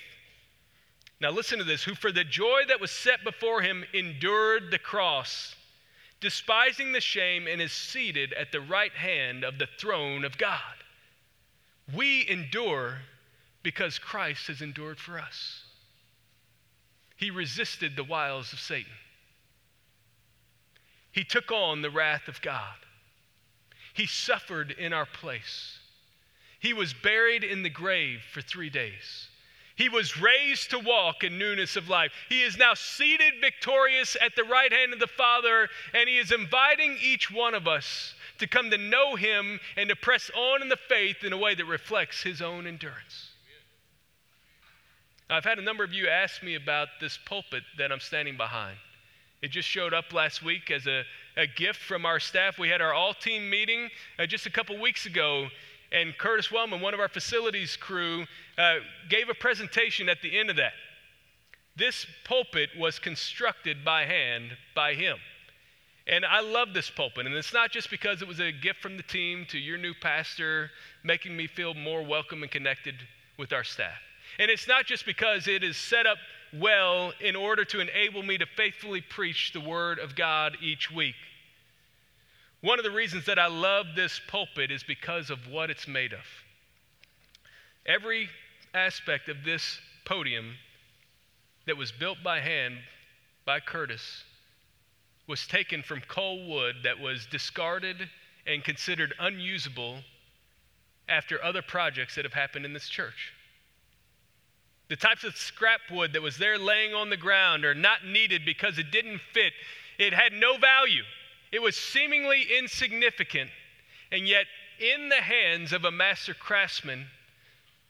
now, 1.21 1.31
listen 1.31 1.59
to 1.59 1.65
this 1.65 1.85
who 1.85 1.95
for 1.95 2.11
the 2.11 2.25
joy 2.25 2.65
that 2.67 2.81
was 2.81 2.91
set 2.91 3.23
before 3.23 3.63
him 3.63 3.85
endured 3.93 4.73
the 4.73 4.79
cross, 4.81 5.55
despising 6.19 6.91
the 6.91 7.01
shame, 7.01 7.47
and 7.47 7.63
is 7.63 7.73
seated 7.73 8.33
at 8.33 8.51
the 8.51 8.61
right 8.61 8.91
hand 8.91 9.45
of 9.45 9.59
the 9.59 9.69
throne 9.79 10.25
of 10.25 10.37
God. 10.37 10.83
We 11.95 12.29
endure 12.29 13.03
because 13.63 13.99
Christ 13.99 14.49
has 14.49 14.63
endured 14.63 14.99
for 14.99 15.19
us. 15.19 15.65
He 17.17 17.31
resisted 17.31 17.95
the 17.95 18.05
wiles 18.05 18.53
of 18.53 18.61
Satan, 18.61 18.93
he 21.13 21.25
took 21.25 21.53
on 21.53 21.83
the 21.83 21.91
wrath 21.91 22.27
of 22.29 22.41
God, 22.43 22.77
he 23.95 24.07
suffered 24.07 24.71
in 24.73 24.93
our 24.93 25.07
place. 25.07 25.79
He 26.59 26.73
was 26.73 26.95
buried 26.95 27.43
in 27.43 27.65
the 27.65 27.71
grave 27.71 28.23
for 28.33 28.41
three 28.41 28.71
days. 28.71 29.29
He 29.75 29.89
was 29.89 30.21
raised 30.21 30.71
to 30.71 30.79
walk 30.79 31.25
in 31.25 31.37
newness 31.37 31.75
of 31.75 31.89
life. 31.89 32.13
He 32.29 32.43
is 32.43 32.57
now 32.57 32.75
seated 32.75 33.35
victorious 33.41 34.17
at 34.21 34.37
the 34.37 34.45
right 34.45 34.73
hand 34.73 34.93
of 34.93 35.01
the 35.01 35.09
Father, 35.09 35.69
and 35.93 36.09
He 36.09 36.19
is 36.19 36.31
inviting 36.31 36.97
each 37.03 37.33
one 37.33 37.55
of 37.55 37.67
us 37.67 38.15
to 38.39 38.47
come 38.47 38.71
to 38.71 38.79
know 38.79 39.17
Him 39.17 39.59
and 39.77 39.89
to 39.89 39.97
press 39.97 40.31
on 40.37 40.63
in 40.63 40.69
the 40.69 40.77
faith 40.77 41.25
in 41.25 41.33
a 41.33 41.37
way 41.37 41.57
that 41.57 41.65
reflects 41.65 42.23
His 42.23 42.41
own 42.41 42.69
endurance. 42.69 43.32
I've 45.33 45.45
had 45.45 45.59
a 45.59 45.63
number 45.63 45.83
of 45.83 45.95
you 45.95 46.09
ask 46.09 46.43
me 46.43 46.57
about 46.57 46.89
this 47.01 47.19
pulpit 47.25 47.63
that 47.79 47.91
I'm 47.91 48.01
standing 48.01 48.37
behind. 48.37 48.77
It 49.41 49.51
just 49.51 49.67
showed 49.67 49.95
up 49.95 50.13
last 50.13 50.43
week 50.43 50.71
as 50.71 50.87
a, 50.87 51.05
a 51.39 51.47
gift 51.47 51.81
from 51.81 52.05
our 52.05 52.21
staff. 52.21 52.59
We 52.59 52.69
had 52.69 52.83
our 52.83 52.93
all 52.93 53.15
team 53.15 53.49
meeting 53.49 53.89
uh, 54.19 54.27
just 54.27 54.45
a 54.45 54.51
couple 54.51 54.79
weeks 54.79 55.07
ago, 55.07 55.49
and 55.91 56.17
Curtis 56.19 56.53
Wellman, 56.53 56.83
one 56.83 56.93
of 56.93 57.01
our 57.01 57.09
facilities 57.09 57.77
crew, 57.77 58.27
uh, 58.59 58.77
gave 59.09 59.31
a 59.31 59.35
presentation 59.35 60.11
at 60.11 60.21
the 60.21 60.39
end 60.39 60.51
of 60.51 60.57
that. 60.57 60.75
This 61.77 62.07
pulpit 62.25 62.69
was 62.79 62.99
constructed 62.99 63.83
by 63.85 64.05
hand 64.05 64.51
by 64.75 64.93
him. 64.93 65.17
And 66.07 66.27
I 66.27 66.41
love 66.41 66.75
this 66.75 66.91
pulpit. 66.91 67.25
And 67.25 67.35
it's 67.35 67.55
not 67.55 67.71
just 67.71 67.89
because 67.89 68.21
it 68.21 68.29
was 68.29 68.41
a 68.41 68.53
gift 68.53 68.81
from 68.83 68.99
the 68.99 69.03
team 69.03 69.47
to 69.49 69.59
your 69.59 69.79
new 69.79 69.95
pastor, 69.95 70.71
making 71.03 71.35
me 71.35 71.47
feel 71.47 71.73
more 71.73 72.03
welcome 72.03 72.43
and 72.43 72.53
connected 72.53 72.97
with 73.39 73.53
our 73.55 73.65
staff. 73.65 73.99
And 74.39 74.51
it's 74.51 74.69
not 74.69 74.87
just 74.87 75.05
because 75.07 75.49
it 75.49 75.63
is 75.63 75.77
set 75.77 76.07
up 76.07 76.19
well 76.53 77.13
in 77.21 77.37
order 77.37 77.65
to 77.65 77.81
enable 77.81 78.23
me 78.23 78.39
to 78.39 78.47
faithfully 78.57 79.01
preach 79.01 79.53
the 79.53 79.61
Word 79.61 79.99
of 79.99 80.15
God 80.15 80.57
each 80.61 80.91
week. 80.91 81.15
One 82.61 82.79
of 82.79 82.85
the 82.85 82.91
reasons 82.91 83.27
that 83.27 83.39
I 83.39 83.49
love 83.49 83.87
this 83.97 84.21
pulpit 84.29 84.71
is 84.71 84.83
because 84.83 85.31
of 85.31 85.49
what 85.49 85.71
it's 85.71 85.89
made 85.89 86.13
of. 86.13 86.25
Every 87.85 88.29
aspect 88.73 89.29
of 89.29 89.45
this 89.45 89.81
podium 90.05 90.55
that 91.67 91.77
was 91.77 91.91
built 91.91 92.19
by 92.23 92.41
hand 92.41 92.79
by 93.45 93.61
Curtis 93.61 94.25
was 95.27 95.47
taken 95.47 95.83
from 95.83 96.01
coal 96.03 96.49
wood 96.49 96.77
that 96.85 96.99
was 96.99 97.27
discarded 97.27 98.09
and 98.47 98.63
considered 98.63 99.15
unusable 99.19 99.99
after 101.09 101.43
other 101.43 101.63
projects 101.63 102.15
that 102.15 102.25
have 102.25 102.33
happened 102.33 102.65
in 102.65 102.73
this 102.73 102.89
church. 102.89 103.33
The 104.93 104.97
types 104.97 105.25
of 105.25 105.35
scrap 105.39 105.81
wood 105.91 106.13
that 106.13 106.21
was 106.21 106.37
there 106.37 106.59
laying 106.59 106.93
on 106.93 107.09
the 107.09 107.17
ground 107.17 107.65
are 107.65 107.75
not 107.75 108.05
needed 108.05 108.45
because 108.45 108.77
it 108.77 108.91
didn't 108.91 109.23
fit. 109.33 109.55
It 109.99 110.13
had 110.13 110.35
no 110.35 110.59
value. 110.59 111.05
It 111.51 111.63
was 111.63 111.77
seemingly 111.79 112.43
insignificant. 112.59 113.49
And 114.13 114.29
yet, 114.29 114.45
in 114.79 115.09
the 115.09 115.23
hands 115.23 115.73
of 115.73 115.87
a 115.87 115.91
master 115.91 116.35
craftsman, 116.35 117.07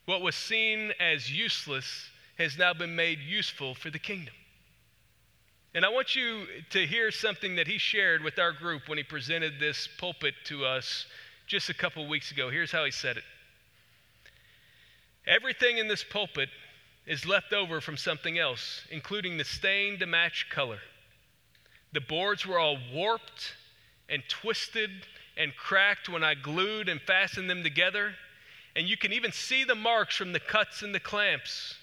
what 0.04 0.20
was 0.20 0.36
seen 0.36 0.92
as 1.00 1.28
useless 1.28 2.08
has 2.38 2.56
now 2.56 2.72
been 2.72 2.94
made 2.94 3.18
useful 3.18 3.74
for 3.74 3.90
the 3.90 3.98
kingdom. 3.98 4.34
And 5.74 5.84
I 5.84 5.88
want 5.88 6.14
you 6.14 6.46
to 6.70 6.86
hear 6.86 7.10
something 7.10 7.56
that 7.56 7.66
he 7.66 7.78
shared 7.78 8.22
with 8.22 8.38
our 8.38 8.52
group 8.52 8.88
when 8.88 8.96
he 8.96 9.02
presented 9.02 9.54
this 9.58 9.88
pulpit 9.98 10.34
to 10.44 10.64
us 10.64 11.06
just 11.48 11.68
a 11.68 11.74
couple 11.74 12.06
weeks 12.06 12.30
ago. 12.30 12.48
Here's 12.48 12.70
how 12.70 12.84
he 12.84 12.92
said 12.92 13.16
it 13.16 13.24
Everything 15.26 15.78
in 15.78 15.88
this 15.88 16.04
pulpit 16.04 16.48
is 17.06 17.26
left 17.26 17.52
over 17.52 17.80
from 17.80 17.96
something 17.96 18.38
else, 18.38 18.82
including 18.90 19.36
the 19.36 19.44
stain 19.44 19.98
to 19.98 20.06
match 20.06 20.46
color. 20.50 20.78
The 21.92 22.00
boards 22.00 22.46
were 22.46 22.58
all 22.58 22.78
warped 22.92 23.54
and 24.08 24.22
twisted 24.28 24.90
and 25.36 25.54
cracked 25.56 26.08
when 26.08 26.22
I 26.22 26.34
glued 26.34 26.88
and 26.88 27.00
fastened 27.00 27.50
them 27.50 27.62
together, 27.62 28.14
and 28.76 28.86
you 28.86 28.96
can 28.96 29.12
even 29.12 29.32
see 29.32 29.64
the 29.64 29.74
marks 29.74 30.16
from 30.16 30.32
the 30.32 30.40
cuts 30.40 30.82
and 30.82 30.94
the 30.94 31.00
clamps. 31.00 31.76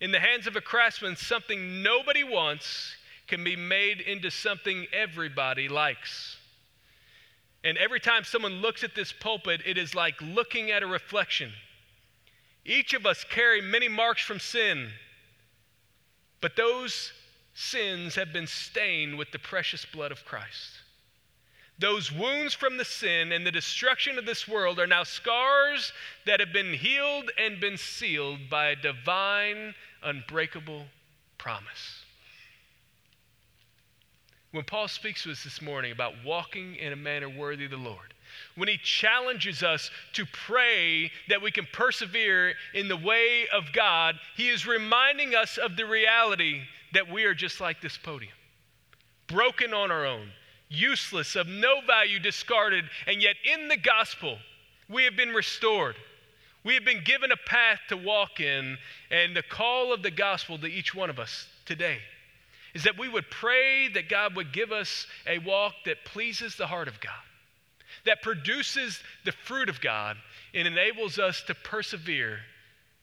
In 0.00 0.10
the 0.10 0.20
hands 0.20 0.46
of 0.46 0.56
a 0.56 0.60
craftsman, 0.60 1.16
something 1.16 1.82
nobody 1.82 2.24
wants 2.24 2.96
can 3.28 3.44
be 3.44 3.54
made 3.54 4.00
into 4.00 4.30
something 4.30 4.86
everybody 4.92 5.68
likes. 5.68 6.36
And 7.64 7.78
every 7.78 8.00
time 8.00 8.24
someone 8.24 8.54
looks 8.54 8.82
at 8.82 8.96
this 8.96 9.12
pulpit, 9.12 9.60
it 9.64 9.78
is 9.78 9.94
like 9.94 10.20
looking 10.20 10.72
at 10.72 10.82
a 10.82 10.86
reflection. 10.86 11.52
Each 12.64 12.94
of 12.94 13.06
us 13.06 13.24
carry 13.24 13.60
many 13.60 13.88
marks 13.88 14.22
from 14.22 14.38
sin, 14.38 14.90
but 16.40 16.56
those 16.56 17.12
sins 17.54 18.14
have 18.14 18.32
been 18.32 18.46
stained 18.46 19.18
with 19.18 19.30
the 19.32 19.38
precious 19.38 19.84
blood 19.84 20.12
of 20.12 20.24
Christ. 20.24 20.82
Those 21.78 22.12
wounds 22.12 22.54
from 22.54 22.76
the 22.76 22.84
sin 22.84 23.32
and 23.32 23.44
the 23.44 23.50
destruction 23.50 24.16
of 24.16 24.26
this 24.26 24.46
world 24.46 24.78
are 24.78 24.86
now 24.86 25.02
scars 25.02 25.92
that 26.26 26.38
have 26.38 26.52
been 26.52 26.74
healed 26.74 27.30
and 27.36 27.58
been 27.58 27.76
sealed 27.76 28.48
by 28.48 28.66
a 28.66 28.76
divine, 28.76 29.74
unbreakable 30.02 30.86
promise. 31.38 32.04
When 34.52 34.64
Paul 34.64 34.86
speaks 34.86 35.24
to 35.24 35.32
us 35.32 35.42
this 35.42 35.62
morning 35.62 35.92
about 35.92 36.12
walking 36.24 36.76
in 36.76 36.92
a 36.92 36.96
manner 36.96 37.28
worthy 37.28 37.64
of 37.64 37.70
the 37.70 37.78
Lord, 37.78 38.11
when 38.54 38.68
he 38.68 38.76
challenges 38.78 39.62
us 39.62 39.90
to 40.12 40.26
pray 40.26 41.10
that 41.28 41.42
we 41.42 41.50
can 41.50 41.66
persevere 41.72 42.54
in 42.74 42.88
the 42.88 42.96
way 42.96 43.46
of 43.52 43.72
God, 43.72 44.16
he 44.36 44.48
is 44.48 44.66
reminding 44.66 45.34
us 45.34 45.56
of 45.56 45.76
the 45.76 45.86
reality 45.86 46.62
that 46.92 47.10
we 47.10 47.24
are 47.24 47.34
just 47.34 47.60
like 47.60 47.80
this 47.80 47.96
podium 47.96 48.32
broken 49.28 49.72
on 49.72 49.90
our 49.90 50.04
own, 50.04 50.28
useless, 50.68 51.36
of 51.36 51.46
no 51.46 51.80
value, 51.86 52.18
discarded, 52.18 52.84
and 53.06 53.22
yet 53.22 53.36
in 53.50 53.68
the 53.68 53.76
gospel, 53.78 54.36
we 54.90 55.04
have 55.04 55.16
been 55.16 55.30
restored. 55.30 55.96
We 56.64 56.74
have 56.74 56.84
been 56.84 57.02
given 57.02 57.32
a 57.32 57.36
path 57.36 57.80
to 57.88 57.96
walk 57.96 58.40
in, 58.40 58.76
and 59.10 59.34
the 59.34 59.42
call 59.42 59.92
of 59.92 60.02
the 60.02 60.10
gospel 60.10 60.58
to 60.58 60.66
each 60.66 60.94
one 60.94 61.08
of 61.08 61.18
us 61.18 61.48
today 61.64 61.98
is 62.74 62.84
that 62.84 62.98
we 62.98 63.08
would 63.08 63.30
pray 63.30 63.88
that 63.88 64.08
God 64.08 64.36
would 64.36 64.52
give 64.52 64.72
us 64.72 65.06
a 65.26 65.38
walk 65.38 65.74
that 65.84 66.04
pleases 66.04 66.56
the 66.56 66.66
heart 66.66 66.88
of 66.88 67.00
God 67.00 67.12
that 68.04 68.22
produces 68.22 69.00
the 69.24 69.32
fruit 69.32 69.68
of 69.68 69.80
God 69.80 70.16
and 70.54 70.66
enables 70.66 71.18
us 71.18 71.42
to 71.46 71.54
persevere 71.54 72.38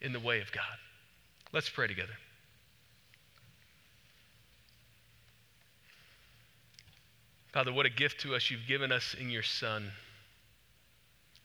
in 0.02 0.14
the 0.14 0.20
way 0.20 0.42
of 0.42 0.52
God. 0.52 0.64
Let's 1.52 1.70
pray 1.70 1.88
together. 1.88 2.14
Father, 7.52 7.74
what 7.74 7.86
a 7.86 7.90
gift 7.90 8.22
to 8.22 8.36
us 8.36 8.52
you've 8.52 8.68
given 8.68 8.92
us 8.92 9.16
in 9.20 9.30
your 9.30 9.44
Son. 9.44 9.92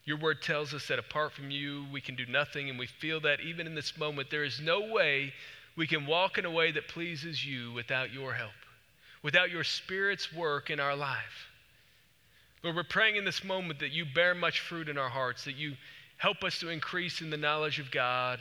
Your 0.04 0.18
word 0.18 0.42
tells 0.42 0.74
us 0.74 0.86
that 0.88 0.98
apart 0.98 1.32
from 1.32 1.50
you, 1.50 1.86
we 1.90 2.02
can 2.02 2.14
do 2.14 2.26
nothing, 2.26 2.68
and 2.68 2.78
we 2.78 2.86
feel 2.86 3.20
that 3.20 3.40
even 3.40 3.66
in 3.66 3.74
this 3.74 3.96
moment, 3.96 4.30
there 4.30 4.44
is 4.44 4.60
no 4.60 4.92
way 4.92 5.32
we 5.76 5.86
can 5.86 6.06
walk 6.06 6.36
in 6.36 6.44
a 6.44 6.50
way 6.50 6.70
that 6.72 6.88
pleases 6.88 7.44
you 7.44 7.72
without 7.72 8.12
your 8.12 8.34
help, 8.34 8.52
without 9.22 9.50
your 9.50 9.64
Spirit's 9.64 10.30
work 10.32 10.68
in 10.68 10.78
our 10.78 10.94
life. 10.94 11.48
Lord, 12.64 12.76
we're 12.76 12.82
praying 12.82 13.16
in 13.16 13.26
this 13.26 13.44
moment 13.44 13.80
that 13.80 13.92
you 13.92 14.06
bear 14.06 14.34
much 14.34 14.60
fruit 14.60 14.88
in 14.88 14.96
our 14.96 15.10
hearts, 15.10 15.44
that 15.44 15.56
you 15.56 15.74
help 16.16 16.42
us 16.42 16.58
to 16.60 16.70
increase 16.70 17.20
in 17.20 17.28
the 17.28 17.36
knowledge 17.36 17.78
of 17.78 17.90
God. 17.90 18.40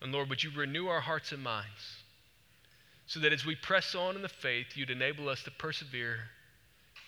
And 0.00 0.12
Lord, 0.12 0.30
would 0.30 0.42
you 0.42 0.50
renew 0.56 0.88
our 0.88 1.02
hearts 1.02 1.30
and 1.30 1.42
minds 1.42 2.02
so 3.06 3.20
that 3.20 3.34
as 3.34 3.44
we 3.44 3.54
press 3.54 3.94
on 3.94 4.16
in 4.16 4.22
the 4.22 4.28
faith, 4.30 4.68
you'd 4.74 4.90
enable 4.90 5.28
us 5.28 5.42
to 5.42 5.50
persevere 5.50 6.20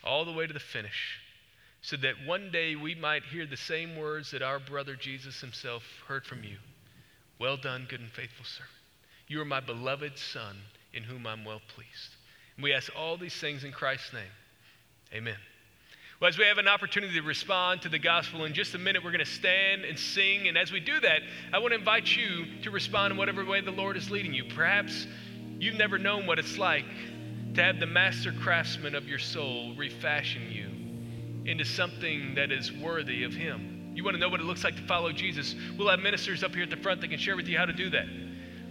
all 0.05 0.27
the 0.27 0.33
way 0.33 0.47
to 0.47 0.53
the 0.53 0.61
finish, 0.61 1.19
so 1.81 1.97
that 1.97 2.15
one 2.27 2.51
day 2.53 2.77
we 2.77 2.95
might 2.95 3.23
hear 3.25 3.47
the 3.47 3.57
same 3.57 3.97
words 3.97 4.31
that 4.31 4.43
our 4.43 4.61
brother 4.61 4.95
Jesus 4.95 5.41
himself 5.41 5.83
heard 6.07 6.25
from 6.25 6.45
you 6.45 6.57
Well 7.39 7.57
done, 7.57 7.87
good 7.89 8.01
and 8.01 8.11
faithful 8.11 8.45
servant. 8.45 8.71
You 9.27 9.41
are 9.41 9.47
my 9.47 9.61
beloved 9.61 10.19
Son, 10.19 10.57
in 10.93 11.03
whom 11.03 11.27
I'm 11.27 11.45
well 11.45 11.63
pleased. 11.75 12.15
And 12.57 12.63
we 12.63 12.75
ask 12.75 12.95
all 12.97 13.17
these 13.17 13.35
things 13.35 13.65
in 13.65 13.73
Christ's 13.73 14.13
name. 14.13 14.33
Amen. 15.13 15.37
Well, 16.21 16.29
as 16.29 16.37
we 16.37 16.47
have 16.47 16.59
an 16.59 16.67
opportunity 16.67 17.15
to 17.15 17.23
respond 17.23 17.83
to 17.83 17.89
the 17.89 17.99
gospel 17.99 18.45
in 18.45 18.53
just 18.53 18.75
a 18.75 18.79
minute, 18.79 19.05
we're 19.05 19.13
going 19.13 19.25
to 19.25 19.31
stand 19.31 19.85
and 19.85 19.97
sing. 19.97 20.49
And 20.49 20.59
as 20.59 20.73
we 20.73 20.81
do 20.81 20.99
that, 20.99 21.21
I 21.53 21.61
want 21.61 21.71
to 21.71 21.79
invite 21.79 22.17
you 22.17 22.45
to 22.63 22.73
respond 22.73 23.13
in 23.13 23.17
whatever 23.17 23.45
way 23.45 23.61
the 23.61 23.71
Lord 23.71 23.97
is 23.97 24.11
leading 24.11 24.35
you. 24.35 24.43
Perhaps 24.53 25.07
you've 25.61 25.77
never 25.77 25.97
known 25.97 26.27
what 26.27 26.41
it's 26.41 26.59
like 26.59 26.87
to 27.55 27.63
have 27.63 27.79
the 27.79 27.87
master 27.87 28.33
craftsman 28.33 28.97
of 28.97 29.07
your 29.07 29.21
soul 29.21 29.77
refashion 29.77 30.51
you 30.51 30.69
into 31.49 31.65
something 31.65 32.35
that 32.35 32.51
is 32.51 32.73
worthy 32.73 33.23
of 33.23 33.33
Him. 33.33 33.93
You 33.95 34.03
want 34.03 34.17
to 34.17 34.21
know 34.21 34.29
what 34.29 34.41
it 34.41 34.45
looks 34.45 34.65
like 34.65 34.75
to 34.75 34.87
follow 34.89 35.13
Jesus? 35.13 35.55
We'll 35.79 35.89
have 35.89 36.01
ministers 36.01 36.43
up 36.43 36.53
here 36.53 36.65
at 36.65 36.71
the 36.71 36.77
front 36.79 37.01
that 37.03 37.09
can 37.09 37.19
share 37.21 37.37
with 37.37 37.47
you 37.47 37.57
how 37.57 37.65
to 37.65 37.73
do 37.73 37.91
that. 37.91 38.07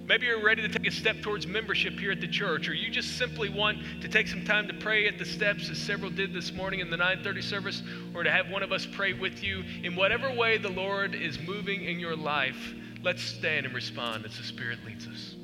Maybe 0.08 0.26
you're 0.26 0.42
ready 0.42 0.62
to 0.62 0.70
take 0.70 0.88
a 0.88 0.92
step 0.92 1.22
towards 1.22 1.46
membership 1.46 2.00
here 2.00 2.14
at 2.14 2.22
the 2.22 2.30
church, 2.30 2.70
or 2.70 2.74
you 2.74 2.90
just 2.90 3.18
simply 3.18 3.50
want 3.50 3.78
to 4.00 4.08
take 4.08 4.30
some 4.30 4.46
time 4.46 4.66
to 4.70 4.74
pray 4.74 5.06
at 5.06 5.20
the 5.20 5.26
steps, 5.26 5.70
as 5.70 5.78
several 5.78 6.10
did 6.10 6.32
this 6.32 6.54
morning 6.54 6.80
in 6.80 6.90
the 6.90 6.96
9:30 6.96 7.44
service, 7.44 7.84
or 8.14 8.24
to 8.24 8.32
have 8.32 8.50
one 8.50 8.64
of 8.64 8.72
us 8.72 8.86
pray 8.86 9.12
with 9.12 9.44
you. 9.44 9.66
In 9.84 9.98
whatever 9.98 10.32
way 10.32 10.58
the 10.60 10.70
Lord 10.70 11.14
is 11.14 11.38
moving 11.40 11.84
in 11.84 12.00
your 12.00 12.16
life, 12.16 12.74
let's 13.04 13.22
stand 13.22 13.66
and 13.66 13.76
respond 13.76 14.24
as 14.24 14.38
the 14.38 14.44
Spirit 14.44 14.80
leads 14.86 15.08
us. 15.08 15.36